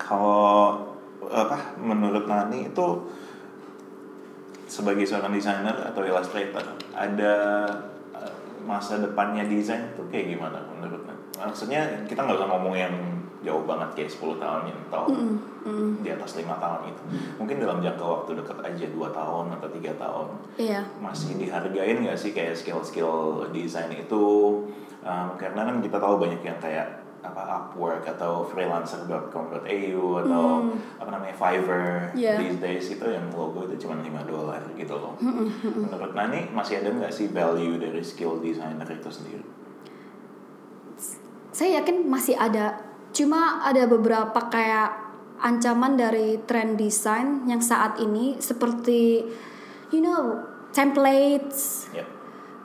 kalau 0.00 0.78
apa 1.24 1.76
menurut 1.76 2.26
Nani 2.26 2.68
itu 2.68 2.86
sebagai 4.66 5.04
seorang 5.04 5.30
desainer 5.30 5.74
atau 5.84 6.02
illustrator 6.02 6.64
ada 6.90 7.34
eh, 8.12 8.34
masa 8.62 8.98
depannya 8.98 9.44
desain 9.44 9.92
tuh 9.94 10.08
kayak 10.08 10.34
gimana 10.34 10.58
menurut 10.68 11.04
Nani? 11.04 11.22
Maksudnya 11.36 11.80
kita 12.06 12.24
nggak 12.24 12.38
usah 12.38 12.48
ngomong 12.48 12.74
yang 12.74 12.94
jauh 13.44 13.62
banget 13.68 13.92
kayak 13.92 14.10
10 14.10 14.40
tahun 14.40 14.62
yang 14.72 14.80
atau 14.88 15.04
di 16.00 16.08
atas 16.10 16.36
lima 16.36 16.56
tahun 16.56 16.88
itu. 16.92 17.02
Mungkin 17.40 17.56
dalam 17.60 17.78
jangka 17.80 18.04
waktu 18.04 18.30
dekat 18.40 18.58
aja 18.64 18.86
dua 18.90 19.08
tahun 19.12 19.52
atau 19.60 19.68
tiga 19.70 19.92
tahun 19.96 20.28
Iya. 20.56 20.80
masih 20.98 21.36
dihargain 21.36 22.00
nggak 22.04 22.16
sih 22.16 22.32
kayak 22.32 22.56
skill-skill 22.56 23.44
desain 23.52 23.92
itu 23.92 24.24
Um, 25.04 25.36
karena 25.36 25.68
kan 25.68 25.84
kita 25.84 26.00
tahu 26.00 26.16
banyak 26.16 26.40
yang 26.40 26.56
kayak 26.64 27.04
apa 27.20 27.44
Upwork 27.44 28.08
atau 28.08 28.40
freelancer.com.au 28.48 30.04
atau 30.24 30.44
apa 30.96 31.08
namanya 31.12 31.36
Fiverr 31.36 32.08
Yeah. 32.16 32.40
these 32.40 32.56
days 32.56 32.88
itu 32.88 33.04
yang 33.04 33.28
logo 33.36 33.68
itu 33.68 33.84
cuma 33.84 34.00
5 34.00 34.24
dolar 34.24 34.64
gitu 34.72 34.96
loh. 34.96 35.12
Menurut 35.60 36.16
Nani 36.16 36.48
masih 36.56 36.80
ada 36.80 36.88
nggak 36.88 37.12
sih 37.12 37.28
value 37.28 37.76
dari 37.76 38.00
skill 38.00 38.40
designer 38.40 38.88
itu 38.88 39.12
sendiri? 39.12 39.44
Saya 41.52 41.84
yakin 41.84 42.08
masih 42.08 42.34
ada. 42.40 42.80
Cuma 43.14 43.62
ada 43.62 43.86
beberapa 43.86 44.50
kayak 44.50 44.90
ancaman 45.38 45.94
dari 45.94 46.42
trend 46.42 46.74
desain 46.74 47.46
yang 47.46 47.62
saat 47.62 47.96
ini 47.96 48.36
seperti 48.36 49.22
you 49.88 50.00
know 50.00 50.42
templates, 50.70 51.86
Yep. 51.94 52.06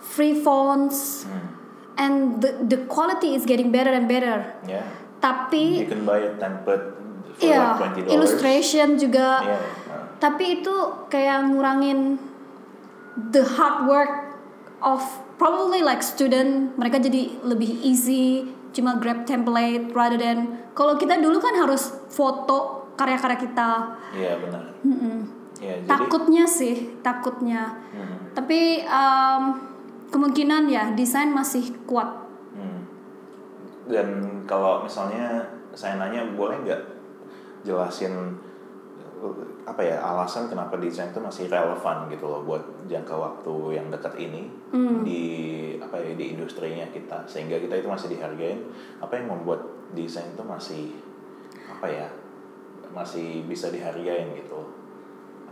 free 0.02 0.34
fonts, 0.34 1.24
Hmm. 1.24 1.48
and 1.96 2.16
the 2.40 2.66
the 2.66 2.80
quality 2.86 3.38
is 3.38 3.46
getting 3.46 3.70
better 3.70 3.92
and 3.92 4.10
better. 4.10 4.58
Ya. 4.66 4.82
Tapi 5.20 5.86
You 5.86 5.90
can 5.92 6.04
buy 6.04 6.18
a 6.20 6.34
template 6.34 6.98
for 7.36 7.46
iya, 7.46 7.76
like 7.76 7.94
20 7.94 8.02
dollars. 8.02 8.14
illustration 8.16 8.88
juga. 8.96 9.30
Iya. 9.44 9.60
uh, 9.88 10.06
Tapi 10.18 10.60
itu 10.60 10.76
kayak 11.08 11.48
ngurangin 11.48 12.18
the 13.16 13.44
hard 13.46 13.86
work 13.86 14.14
of 14.80 15.04
probably 15.36 15.80
like 15.80 16.00
student. 16.00 16.74
Mereka 16.76 17.00
jadi 17.00 17.36
lebih 17.44 17.84
easy, 17.84 18.48
cuma 18.70 19.02
grab 19.02 19.26
template 19.26 19.90
rather 19.92 20.20
than 20.20 20.62
kalau 20.78 20.96
kita 20.96 21.18
dulu 21.18 21.42
kan 21.42 21.58
harus 21.58 21.90
foto 22.12 22.92
karya-karya 23.00 23.38
kita. 23.40 23.70
Iya 24.12 24.34
benar. 24.44 24.64
Iya, 25.60 25.84
jadi 25.84 25.88
Takutnya 25.92 26.46
sih, 26.48 26.76
takutnya. 27.04 27.84
Hmm. 27.92 28.32
Tapi 28.32 28.88
um, 28.88 29.44
kemungkinan 30.08 30.72
ya 30.72 30.96
desain 30.96 31.36
masih 31.36 31.76
kuat. 31.84 32.08
Hmm. 32.56 32.88
Dan 33.92 34.08
kalau 34.48 34.88
misalnya 34.88 35.44
saya 35.76 36.00
nanya 36.00 36.32
boleh 36.34 36.64
nggak 36.64 36.82
jelasin 37.68 38.40
apa 39.68 39.82
ya 39.84 40.02
alasan 40.02 40.48
kenapa 40.50 40.80
desain 40.80 41.12
itu 41.12 41.22
masih 41.22 41.46
relevan 41.52 42.10
gitu 42.10 42.26
loh 42.26 42.42
buat 42.48 42.64
jangka 42.88 43.14
waktu 43.14 43.78
yang 43.78 43.88
dekat 43.92 44.16
ini 44.18 44.50
di 45.04 45.24
apa 45.78 46.00
ya 46.00 46.16
di 46.16 46.36
industrinya 46.36 46.88
kita. 46.90 47.28
Sehingga 47.28 47.60
kita 47.60 47.80
itu 47.80 47.88
masih 47.88 48.12
dihargain. 48.12 48.66
Apa 49.04 49.20
yang 49.20 49.32
membuat 49.32 49.62
desain 49.94 50.32
itu 50.32 50.44
masih 50.44 50.84
apa 51.70 51.88
ya 51.88 52.08
masih 52.90 53.46
bisa 53.46 53.70
dihargain 53.70 54.34
gitu 54.34 54.80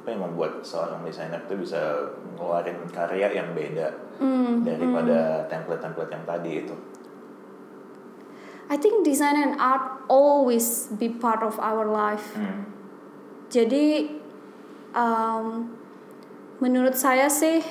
apa 0.08 0.16
yang 0.16 0.24
membuat 0.24 0.64
seorang 0.64 1.04
desainer 1.04 1.44
itu 1.44 1.68
bisa 1.68 2.00
ngeluarin 2.40 2.80
karya 2.96 3.28
yang 3.28 3.52
beda 3.52 3.92
daripada 4.64 5.44
template-template 5.52 6.12
yang 6.16 6.24
tadi 6.24 6.52
itu? 6.64 6.76
I 8.72 8.80
think 8.80 9.04
design 9.04 9.36
and 9.36 9.60
art 9.60 10.00
always 10.08 10.88
be 10.96 11.12
part 11.12 11.44
of 11.44 11.60
our 11.60 11.84
life. 11.84 12.40
Hmm. 12.40 12.77
Jadi 13.48 14.12
um, 14.92 15.68
menurut 16.58 16.94
saya 16.94 17.28
sih 17.28 17.64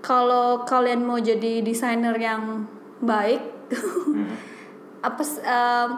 kalau 0.00 0.64
kalian 0.64 1.02
mau 1.02 1.18
jadi 1.18 1.60
desainer 1.60 2.14
yang 2.16 2.64
baik, 3.00 3.40
apa 5.08 5.22
s- 5.22 5.40
um, 5.40 5.88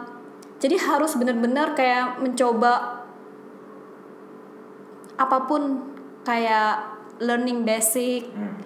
jadi 0.57 0.79
harus 0.79 1.15
benar-benar 1.15 1.71
kayak 1.73 2.19
mencoba 2.19 3.03
apa 5.13 5.37
pun 5.45 5.91
kayak 6.23 6.81
learning 7.19 7.63
basic, 7.63 8.27
Hmm. 8.33 8.57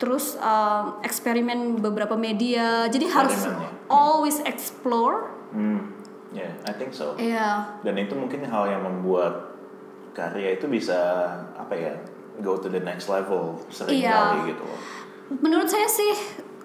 terus 0.00 0.34
um, 0.38 0.98
eksperimen 1.02 1.78
beberapa 1.78 2.16
media. 2.16 2.88
Jadi 2.88 3.06
harus 3.06 3.44
ya. 3.44 3.54
always 3.86 4.40
explore. 4.42 5.30
Hmm, 5.52 5.92
ya, 6.36 6.50
I 6.68 6.72
think 6.76 6.92
so. 6.92 7.16
Iya. 7.16 7.80
Dan 7.80 7.96
itu 7.96 8.12
mungkin 8.12 8.44
hal 8.44 8.68
yang 8.68 8.84
membuat 8.84 9.56
karya 10.12 10.56
itu 10.56 10.68
bisa 10.68 11.32
apa 11.56 11.72
ya, 11.72 11.92
go 12.44 12.60
to 12.60 12.68
the 12.68 12.80
next 12.80 13.08
level 13.08 13.56
sering 13.72 14.04
Iya. 14.04 14.12
kali 14.12 14.52
gitu 14.52 14.62
loh. 14.64 14.80
Menurut 15.40 15.66
saya 15.66 15.88
sih 15.88 16.12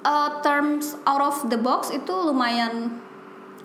uh, 0.04 0.44
terms 0.44 1.00
out 1.08 1.24
of 1.24 1.38
the 1.48 1.58
box 1.58 1.90
itu 1.90 2.12
lumayan 2.12 3.00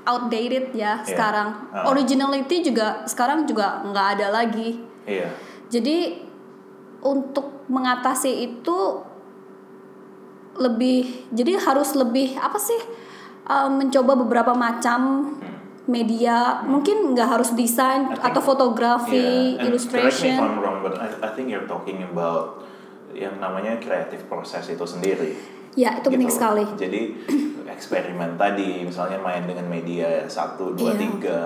outdated 0.06 0.70
ya 0.72 1.02
Iya. 1.02 1.06
sekarang. 1.06 1.48
Ah. 1.74 1.90
Originality 1.90 2.62
juga 2.62 3.02
sekarang 3.04 3.44
juga 3.44 3.82
nggak 3.82 4.06
ada 4.18 4.26
lagi. 4.30 4.78
Iya, 5.06 5.30
Jadi 5.66 6.22
untuk 7.02 7.66
mengatasi 7.66 8.30
itu 8.42 8.78
lebih 10.56 11.28
jadi 11.30 11.60
harus 11.60 11.92
lebih 11.92 12.38
apa 12.40 12.56
sih 12.56 12.78
uh, 13.44 13.68
mencoba 13.68 14.16
beberapa 14.16 14.56
macam 14.56 15.30
media 15.86 16.62
mungkin 16.66 17.14
nggak 17.14 17.28
harus 17.38 17.54
desain 17.54 18.10
atau 18.10 18.42
fotografi, 18.42 19.54
yeah. 19.54 19.62
And 19.62 19.62
Correct 19.62 19.62
me 19.62 19.62
if 19.62 19.70
illustration. 19.70 20.34
I'm 20.38 20.58
wrong, 20.58 20.78
but 20.82 20.98
I, 20.98 21.08
I 21.22 21.30
think 21.34 21.50
you're 21.50 21.70
talking 21.70 22.02
about 22.02 22.66
yang 23.14 23.38
namanya 23.38 23.78
creative 23.78 24.26
process 24.26 24.66
itu 24.68 24.82
sendiri. 24.82 25.38
Ya 25.78 26.00
itu 26.02 26.08
penting 26.10 26.28
gitu. 26.28 26.36
sekali. 26.36 26.64
Jadi 26.74 27.00
eksperimen 27.74 28.34
tadi, 28.36 28.82
misalnya 28.82 29.20
main 29.22 29.46
dengan 29.46 29.66
media 29.68 30.26
satu, 30.26 30.74
dua, 30.74 30.96
Iya. 30.96 31.00
tiga, 31.00 31.40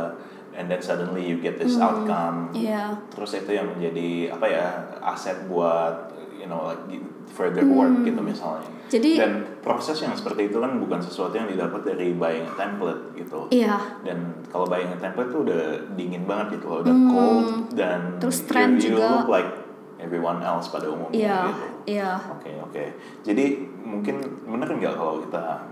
and 0.57 0.67
then 0.71 0.81
suddenly 0.81 1.23
you 1.23 1.39
get 1.39 1.61
this 1.61 1.77
outcome. 1.77 2.51
Iya. 2.57 2.97
Terus 3.13 3.37
itu 3.37 3.51
yang 3.55 3.71
menjadi 3.77 4.35
apa 4.35 4.47
ya 4.49 4.67
aset 5.05 5.47
buat 5.51 6.17
know 6.51 6.67
like 6.67 6.83
further 7.31 7.63
work 7.65 8.03
gitu 8.03 8.19
misalnya. 8.19 8.67
Hmm. 8.67 8.91
Jadi- 8.91 9.17
dan 9.17 9.33
proses 9.63 10.03
yang 10.03 10.11
seperti 10.13 10.51
itu 10.51 10.59
kan 10.59 10.77
bukan 10.77 10.99
sesuatu 10.99 11.31
yang 11.33 11.47
didapat 11.47 11.87
dari 11.87 12.11
buying 12.13 12.43
a 12.43 12.55
template 12.59 13.15
gitu. 13.15 13.47
Iya. 13.49 14.03
Dan 14.03 14.43
kalau 14.51 14.67
buying 14.67 14.91
a 14.91 14.99
template 14.99 15.31
tuh 15.31 15.47
udah 15.47 15.63
dingin 15.95 16.27
banget 16.27 16.59
gitu 16.59 16.67
loh, 16.67 16.79
udah 16.83 16.97
cold 17.09 17.47
dan 17.73 18.01
Hmm. 18.03 18.21
Terus 18.21 18.43
you- 18.43 18.49
trend 18.51 18.75
you, 18.83 18.99
juga. 18.99 19.07
look 19.23 19.31
like 19.31 19.51
everyone 19.97 20.43
else 20.43 20.67
pada 20.67 20.91
umumnya 20.91 21.15
Iya. 21.15 21.39
gitu. 21.47 21.65
Iya. 21.87 22.11
Oke 22.35 22.51
oke. 22.61 22.85
Jadi 23.23 23.45
mungkin 23.81 24.19
bener 24.43 24.69
nggak 24.69 24.95
kalau 24.95 25.23
kita 25.23 25.71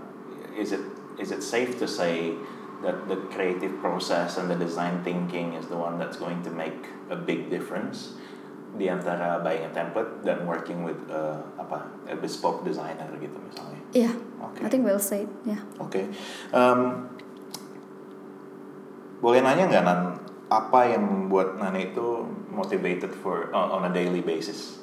is 0.55 0.71
it 0.71 0.83
is 1.19 1.29
it 1.29 1.43
safe 1.43 1.75
to 1.75 1.83
say 1.83 2.31
that 2.79 2.95
the 3.11 3.19
creative 3.27 3.75
process 3.83 4.39
and 4.39 4.47
the 4.47 4.55
design 4.55 5.03
thinking 5.03 5.51
is 5.51 5.67
the 5.67 5.75
one 5.75 5.99
that's 5.99 6.15
going 6.15 6.39
to 6.39 6.47
make 6.47 6.87
a 7.11 7.17
big 7.19 7.51
difference 7.51 8.15
di 8.77 8.85
antara 8.85 9.41
buying 9.41 9.65
a 9.65 9.71
template 9.73 10.21
dan 10.21 10.45
working 10.45 10.85
with 10.85 10.99
uh, 11.09 11.41
apa 11.57 11.89
a 12.05 12.15
bespoke 12.19 12.61
designer 12.61 13.09
gitu 13.17 13.37
misalnya. 13.41 13.81
Iya. 13.95 14.11
Oke. 14.45 14.59
I 14.61 14.69
think 14.69 14.85
well 14.85 15.01
said. 15.01 15.25
Ya. 15.47 15.57
Oke. 15.81 16.05
Em, 16.53 16.79
boleh 19.19 19.41
nanya 19.41 19.65
nggak 19.67 19.83
Nan 19.83 20.01
apa 20.49 20.79
yang 20.89 21.05
membuat 21.05 21.61
Nani 21.61 21.93
itu 21.93 22.25
motivated 22.49 23.13
for 23.13 23.53
on 23.53 23.69
on 23.69 23.81
a 23.89 23.91
daily 23.93 24.21
basis? 24.21 24.81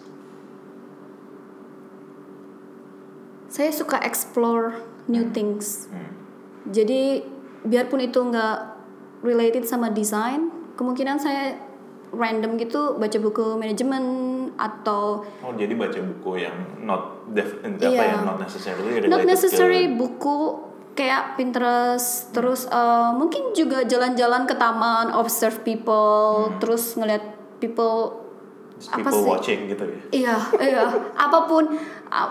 Saya 3.51 3.73
suka 3.73 4.03
explore 4.03 4.83
new 5.09 5.31
things. 5.31 5.89
Hmm. 5.89 6.13
Jadi 6.71 7.25
biarpun 7.67 8.03
itu 8.03 8.19
nggak 8.19 8.77
related 9.27 9.65
sama 9.67 9.91
desain, 9.91 10.53
kemungkinan 10.77 11.19
saya 11.19 11.66
random 12.17 12.57
gitu 12.57 12.97
baca 12.97 13.19
buku 13.21 13.61
manajemen 13.61 14.05
atau 14.57 15.23
Oh 15.45 15.53
jadi 15.55 15.77
baca 15.77 16.01
buku 16.01 16.43
yang 16.43 16.57
not 16.83 17.29
def, 17.31 17.61
apa 17.61 17.87
Iya. 17.87 18.03
ya 18.03 18.19
not 18.25 18.41
necessarily 18.41 18.91
not 19.07 19.23
necessary 19.23 19.93
ke 19.93 19.95
buku 20.01 20.37
kayak 20.97 21.37
Pinterest 21.37 22.33
terus 22.33 22.65
uh, 22.73 23.13
mungkin 23.13 23.53
juga 23.53 23.85
jalan-jalan 23.85 24.49
ke 24.49 24.57
taman 24.57 25.13
observe 25.13 25.61
people 25.61 26.51
terus 26.57 26.97
ngeliat 26.97 27.23
people 27.61 28.26
apa 28.79 29.01
people 29.03 29.17
sih? 29.17 29.27
watching 29.27 29.61
gitu 29.67 29.85
ya. 29.85 29.99
iya 30.13 30.37
iya 30.61 30.85
apa 31.17 31.39
pun 31.45 31.65
uh, 32.07 32.29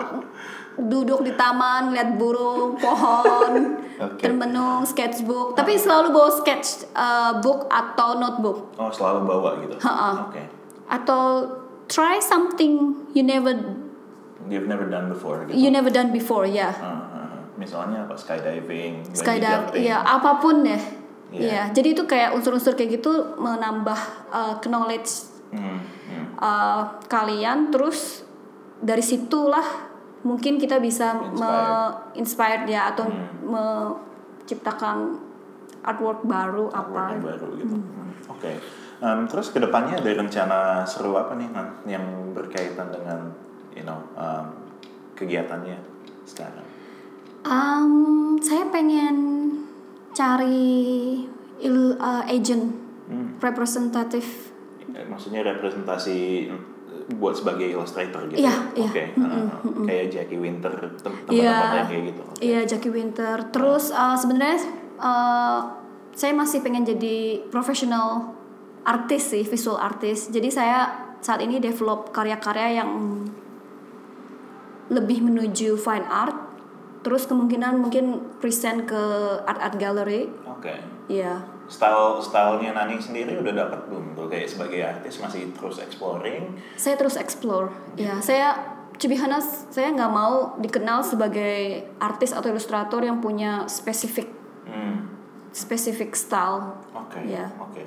duduk 0.76 1.24
di 1.24 1.32
taman 1.32 1.88
ngeliat 1.88 2.14
burung 2.14 2.76
pohon 2.76 3.80
Oke. 3.96 4.20
termenung 4.20 4.84
sketchbook 4.84 5.56
tapi 5.56 5.74
selalu 5.74 6.12
bawa 6.12 6.28
sketch 6.28 6.84
uh, 6.92 7.40
book 7.40 7.64
atau 7.66 8.14
notebook 8.14 8.76
Oh 8.76 8.92
selalu 8.92 9.24
bawa 9.24 9.50
gitu. 9.58 9.74
Oke. 9.80 10.42
atau 10.86 11.22
try 11.86 12.20
something 12.20 12.92
you 13.10 13.22
never 13.22 13.56
You've 14.46 14.70
never 14.70 14.86
done 14.86 15.10
before 15.10 15.42
gitu. 15.42 15.58
you 15.58 15.68
never 15.68 15.90
done 15.90 16.14
before 16.14 16.46
ya 16.46 16.70
Ah, 16.70 16.86
ah, 16.86 17.18
ah. 17.18 17.42
misalnya 17.58 18.06
apa 18.06 18.14
skydiving, 18.14 19.02
jumping. 19.10 19.82
ya 19.82 19.98
apa 19.98 20.38
pun 20.38 20.62
ya 20.62 20.78
Iya. 21.26 21.42
Iya, 21.42 21.62
jadi 21.74 21.88
itu 21.90 22.06
kayak 22.06 22.38
unsur-unsur 22.38 22.78
kayak 22.78 23.02
gitu 23.02 23.10
menambah 23.34 23.98
uh, 24.30 24.54
knowledge 24.62 25.10
Hmm, 25.54 25.78
hmm. 25.78 26.24
uh, 26.36 26.82
kalian 27.06 27.70
terus 27.70 28.26
dari 28.76 29.00
situlah 29.00 29.64
mungkin 30.22 30.58
kita 30.58 30.82
bisa 30.82 31.14
me- 31.14 31.94
inspired 32.14 32.66
ya 32.66 32.90
atau 32.90 33.06
Hmm. 33.06 33.46
menciptakan 33.46 35.22
artwork 35.82 36.26
baru 36.26 36.66
yang 36.66 36.82
apa 36.82 37.04
baru 37.22 37.48
gitu. 37.56 37.74
Hmm, 37.78 38.10
Oke. 38.26 38.52
Em, 38.96 39.20
terus 39.28 39.52
ke 39.52 39.60
depannya 39.60 40.00
ada 40.00 40.10
rencana 40.10 40.58
seru 40.82 41.14
apa 41.14 41.36
nih 41.36 41.46
Nan 41.52 41.68
yang 41.86 42.04
berkaitan 42.34 42.90
dengan 42.90 43.30
you 43.70 43.84
know 43.84 44.02
em, 44.18 44.46
kegiatannya 45.14 45.78
sekarang? 46.26 46.66
Um, 47.46 48.34
saya 48.42 48.66
pengen 48.66 49.16
cari 50.10 51.22
il, 51.62 51.94
uh, 51.96 52.26
agent 52.26 52.82
Hmm. 53.06 53.38
representatif 53.38 54.45
Maksudnya 55.04 55.44
representasi 55.44 56.18
eh, 56.48 56.60
buat 57.12 57.34
sebagai 57.34 57.68
illustrator 57.68 58.24
gitu. 58.26 58.40
Iya, 58.40 58.54
iya. 58.72 58.88
Oke. 58.88 59.04
ah, 59.14 59.26
ah. 59.26 59.48
Kayak 59.84 60.06
Jackie 60.10 60.40
Winter 60.40 60.72
tem- 60.96 61.20
Iya. 61.28 61.52
teman-teman 61.52 61.76
yang 61.76 61.88
kayak 61.88 62.04
gitu. 62.06 62.22
Iya 62.40 62.60
Jackie 62.64 62.90
Winter. 62.90 63.36
Terus 63.50 63.84
uh, 63.90 64.16
sebenarnya 64.16 64.58
uh, 64.96 65.60
saya 66.10 66.32
masih 66.32 66.64
pengen 66.64 66.82
jadi 66.82 67.44
profesional 67.46 68.32
artis 68.82 69.28
sih, 69.28 69.42
visual 69.42 69.76
artist. 69.76 70.30
Jadi 70.30 70.48
saya 70.48 70.88
saat 71.20 71.40
ini 71.40 71.58
develop 71.58 72.10
karya-karya 72.10 72.80
yang 72.80 72.90
lebih 74.88 75.18
menuju 75.20 75.74
fine 75.76 76.06
art. 76.06 76.38
Terus 77.02 77.26
kemungkinan 77.26 77.78
mungkin 77.78 78.34
present 78.38 78.86
ke 78.86 79.02
art 79.42 79.60
art 79.60 79.76
gallery. 79.76 80.26
Oke. 80.42 80.74
Iya. 81.06 81.42
Style 81.66 82.22
stylenya 82.22 82.70
Nani 82.72 83.02
sendiri 83.02 83.34
udah 83.42 83.66
dapat 83.66 83.90
belum 83.90 84.14
tuh 84.14 84.30
kayak 84.30 84.46
sebagai 84.46 84.80
artis 84.86 85.18
masih 85.18 85.50
terus 85.50 85.82
exploring. 85.82 86.54
Saya 86.78 86.94
terus 86.94 87.18
explore. 87.18 87.74
Ya, 87.98 88.22
saya 88.22 88.54
to 88.96 89.10
be 89.10 89.18
honest, 89.18 89.68
saya 89.74 89.92
nggak 89.92 90.12
mau 90.12 90.56
dikenal 90.56 91.04
sebagai 91.04 91.84
artis 91.98 92.32
atau 92.32 92.48
ilustrator 92.48 93.02
yang 93.02 93.20
punya 93.20 93.66
spesifik 93.66 94.30
Hmm. 94.66 95.14
spesifik 95.54 96.12
style. 96.12 96.74
Oke. 96.92 97.22
Iya. 97.22 97.48
Oke. 97.56 97.80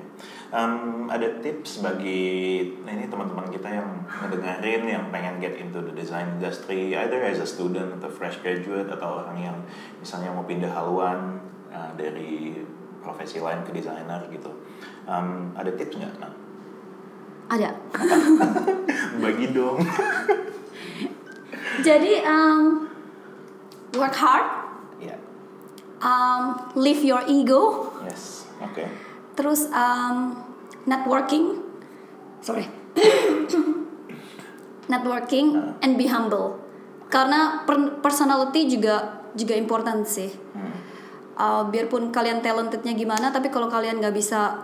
Em, 0.50 1.06
ada 1.06 1.38
tips 1.38 1.84
bagi 1.84 2.66
nah 2.82 2.90
ini 2.90 3.06
teman-teman 3.06 3.46
kita 3.46 3.68
yang 3.70 3.86
ngedengerin 4.08 4.90
yang 4.90 5.04
pengen 5.14 5.38
get 5.38 5.54
into 5.54 5.78
the 5.78 5.94
design 5.94 6.40
industry 6.40 6.96
either 6.96 7.22
as 7.22 7.38
a 7.38 7.46
student 7.46 7.94
atau 8.00 8.10
fresh 8.10 8.42
graduate 8.42 8.90
atau 8.90 9.22
orang 9.22 9.38
yang 9.38 9.56
misalnya 10.02 10.34
mau 10.34 10.42
pindah 10.42 10.72
haluan 10.72 11.38
uh, 11.70 11.94
dari 11.94 12.58
profesi 13.00 13.36
lain 13.36 13.60
ke 13.62 13.70
desainer 13.72 14.20
gitu. 14.28 14.50
Em, 15.04 15.52
ada 15.52 15.70
tips 15.72 15.96
nggak? 15.96 16.14
Nah, 16.20 16.32
Ada. 17.50 17.70
bagi 19.24 19.50
dong. 19.50 19.82
Jadi 21.86 22.20
um, 22.22 22.86
work 23.96 24.14
hard, 24.14 24.46
ya. 25.00 25.16
um, 25.98 26.54
leave 26.76 27.00
your 27.00 27.24
ego, 27.26 27.88
Yes. 28.04 28.46
Oke. 28.60 28.84
terus 29.34 29.66
um, 29.72 30.36
networking, 30.84 31.64
sorry, 32.38 32.68
networking 34.86 35.74
and 35.80 35.96
be 35.96 36.06
humble. 36.06 36.60
Karena 37.10 37.66
per- 37.66 37.98
personality 37.98 38.70
juga 38.70 39.26
juga 39.34 39.56
important 39.56 40.06
sih. 40.06 40.30
Hmm. 40.54 40.69
Uh, 41.40 41.64
biarpun 41.72 42.12
kalian 42.12 42.44
talentednya 42.44 42.92
gimana, 42.92 43.32
tapi 43.32 43.48
kalau 43.48 43.64
kalian 43.64 43.96
nggak 43.96 44.12
bisa 44.12 44.60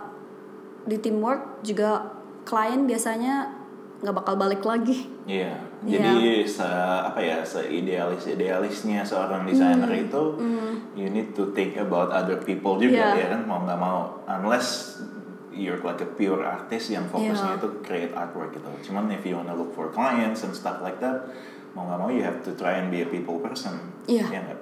di 0.85 1.01
teamwork 1.01 1.65
juga 1.65 2.05
klien 2.45 2.85
biasanya 2.85 3.49
nggak 3.97 4.13
bakal 4.13 4.37
balik 4.37 4.61
lagi. 4.61 5.09
Iya, 5.25 5.57
jadi 5.97 6.45
se 6.45 6.61
apa 7.01 7.17
ya 7.17 7.41
seidealis 7.41 8.29
idealisnya 8.29 9.01
seorang 9.01 9.49
desainer 9.49 9.89
itu, 9.89 10.37
you 10.93 11.09
need 11.09 11.33
to 11.33 11.49
think 11.57 11.81
about 11.81 12.13
other 12.13 12.37
people 12.37 12.77
juga 12.77 13.17
Iya. 13.17 13.25
ya 13.25 13.27
kan 13.33 13.41
mau 13.49 13.65
nggak 13.65 13.79
mau, 13.81 14.21
unless 14.29 15.01
you're 15.49 15.81
like 15.81 15.97
a 15.97 16.09
pure 16.13 16.45
artist 16.45 16.93
yang 16.93 17.09
fokusnya 17.09 17.57
Iya. 17.57 17.59
itu 17.59 17.67
create 17.81 18.13
artwork 18.13 18.53
gitu. 18.53 18.69
Cuman 18.93 19.09
if 19.09 19.25
you 19.25 19.33
wanna 19.33 19.57
look 19.57 19.73
for 19.73 19.89
clients 19.89 20.45
and 20.45 20.53
stuff 20.53 20.77
like 20.85 21.01
that, 21.01 21.25
mau 21.73 21.89
nggak 21.89 21.97
mau 21.97 22.09
you 22.13 22.21
have 22.21 22.45
to 22.45 22.53
try 22.53 22.77
and 22.77 22.93
be 22.93 23.01
a 23.01 23.09
people 23.09 23.41
person. 23.41 23.81
Iya. 24.05 24.29
Ya 24.29 24.39
nggak? 24.45 24.59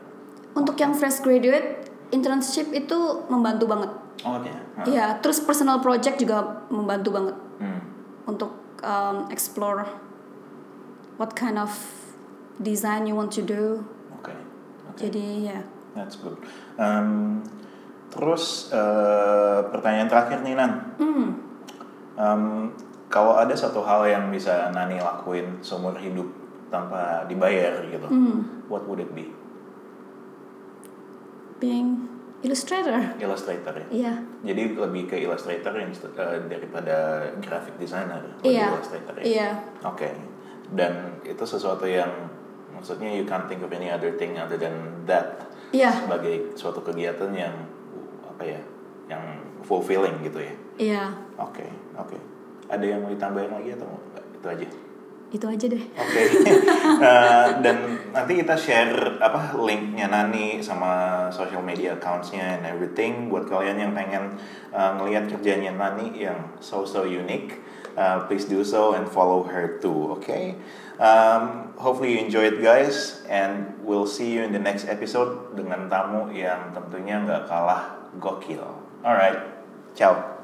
Untuk 0.55 0.79
yang 0.79 0.95
fresh 0.95 1.19
graduate, 1.19 1.91
internship 2.09 2.69
itu 2.69 2.97
membantu 3.27 3.65
banget. 3.65 3.91
Oh 4.23 4.37
ya. 4.41 4.57
Nah. 4.75 4.85
Iya, 4.85 5.05
terus 5.19 5.39
personal 5.39 5.79
project 5.79 6.17
juga 6.17 6.65
membantu 6.69 7.09
banget 7.13 7.35
Hmm. 7.55 7.79
untuk 8.27 8.51
um, 8.83 9.31
explore 9.31 9.87
what 11.15 11.31
kind 11.31 11.55
of 11.55 11.71
design 12.59 13.07
you 13.07 13.15
want 13.15 13.31
to 13.31 13.39
do. 13.41 13.79
Oke. 14.19 14.35
Oke. 14.91 15.07
Jadi 15.07 15.47
ya, 15.47 15.59
That's 15.95 16.19
good. 16.19 16.35
Um, 16.75 17.39
terus 18.11 18.67
eh, 18.71 19.59
pertanyaan 19.71 20.11
terakhir 20.11 20.43
nih 20.43 20.55
Nan. 20.55 20.71
hmm, 20.99 21.27
Um, 22.15 22.71
kalau 23.07 23.35
ada 23.35 23.51
satu 23.51 23.83
hal 23.83 24.07
yang 24.07 24.31
bisa 24.31 24.71
Nani 24.71 24.99
lakuin 24.99 25.59
seumur 25.59 25.91
hidup 25.95 26.23
tanpa 26.67 27.27
dibayar 27.27 27.83
gitu, 27.87 28.07
hmm, 28.07 28.67
what 28.67 28.87
would 28.87 28.99
it 28.99 29.11
be? 29.11 29.27
Being 31.59 32.07
illustrator. 32.43 32.99
Illustrator 33.17 33.73
ya. 33.73 33.87
Iya, 33.89 34.13
Jadi 34.45 34.77
lebih 34.77 35.03
ke 35.09 35.15
illustrator 35.17 35.73
yang 35.73 35.89
eh, 35.91 36.39
daripada 36.45 36.95
graphic 37.41 37.75
designer. 37.81 38.21
iya, 38.45 38.69
Illustrator 38.69 39.13
ya. 39.21 39.23
iya, 39.25 39.49
Oke. 39.81 40.13
Dan 40.69 41.21
itu 41.25 41.43
sesuatu 41.45 41.85
yang 41.85 42.09
maksudnya 42.73 43.09
you 43.13 43.25
can't 43.25 43.45
think 43.49 43.61
of 43.65 43.71
any 43.71 43.89
other 43.89 44.13
thing 44.19 44.35
other 44.37 44.59
than 44.59 44.73
that 45.07 45.47
iya, 45.71 45.93
sebagai 45.95 46.53
suatu 46.57 46.81
kegiatan 46.83 47.31
yang 47.33 47.55
apa 48.25 48.43
ya, 48.43 48.61
yang 49.07 49.23
fulfilling 49.63 50.19
gitu 50.21 50.41
ya. 50.43 50.53
iya. 50.77 51.03
Oke, 51.39 51.65
oke. 51.97 52.17
Ada 52.65 52.81
yang 52.83 53.05
mau 53.05 53.13
ditambahin 53.13 53.53
lagi 53.53 53.77
atau 53.77 53.87
enggak? 53.89 54.25
Itu 54.35 54.47
aja. 54.49 54.67
Itu 55.33 55.45
aja 55.49 55.65
deh. 55.65 55.83
Oke. 55.83 56.21
Eh, 56.95 57.47
dan 57.59 57.99
nanti 58.15 58.39
kita 58.39 58.55
share 58.55 59.19
apa 59.19 59.57
linknya 59.57 60.07
Nani 60.07 60.63
sama 60.63 61.27
social 61.27 61.59
media 61.59 61.97
accounts-nya 61.97 62.55
and 62.55 62.63
everything 62.63 63.27
buat 63.27 63.49
kalian 63.49 63.81
yang 63.81 63.91
pengen 63.91 64.37
eh, 64.71 64.91
ngelihat 64.95 65.27
kerjanya 65.27 65.75
Nani 65.75 66.15
yang 66.15 66.55
so 66.63 66.87
so 66.87 67.03
unique. 67.03 67.59
Uh, 67.95 68.27
please 68.27 68.43
do 68.43 68.59
so 68.59 68.91
and 68.91 69.07
follow 69.07 69.47
her 69.47 69.79
too. 69.79 70.19
Okay. 70.19 70.59
Um, 70.99 71.71
hopefully 71.79 72.11
you 72.11 72.19
enjoy 72.19 72.51
it 72.51 72.59
guys 72.59 73.23
and 73.31 73.71
we'll 73.83 74.07
see 74.07 74.35
you 74.35 74.43
in 74.43 74.51
the 74.51 74.59
next 74.59 74.87
episode 74.91 75.55
dengan 75.55 75.87
tamu 75.87 76.27
yang 76.31 76.75
tentunya 76.75 77.23
nggak 77.23 77.47
kalah 77.47 78.11
gokil. 78.19 78.67
Alright. 78.99 79.39
Ciao. 79.95 80.34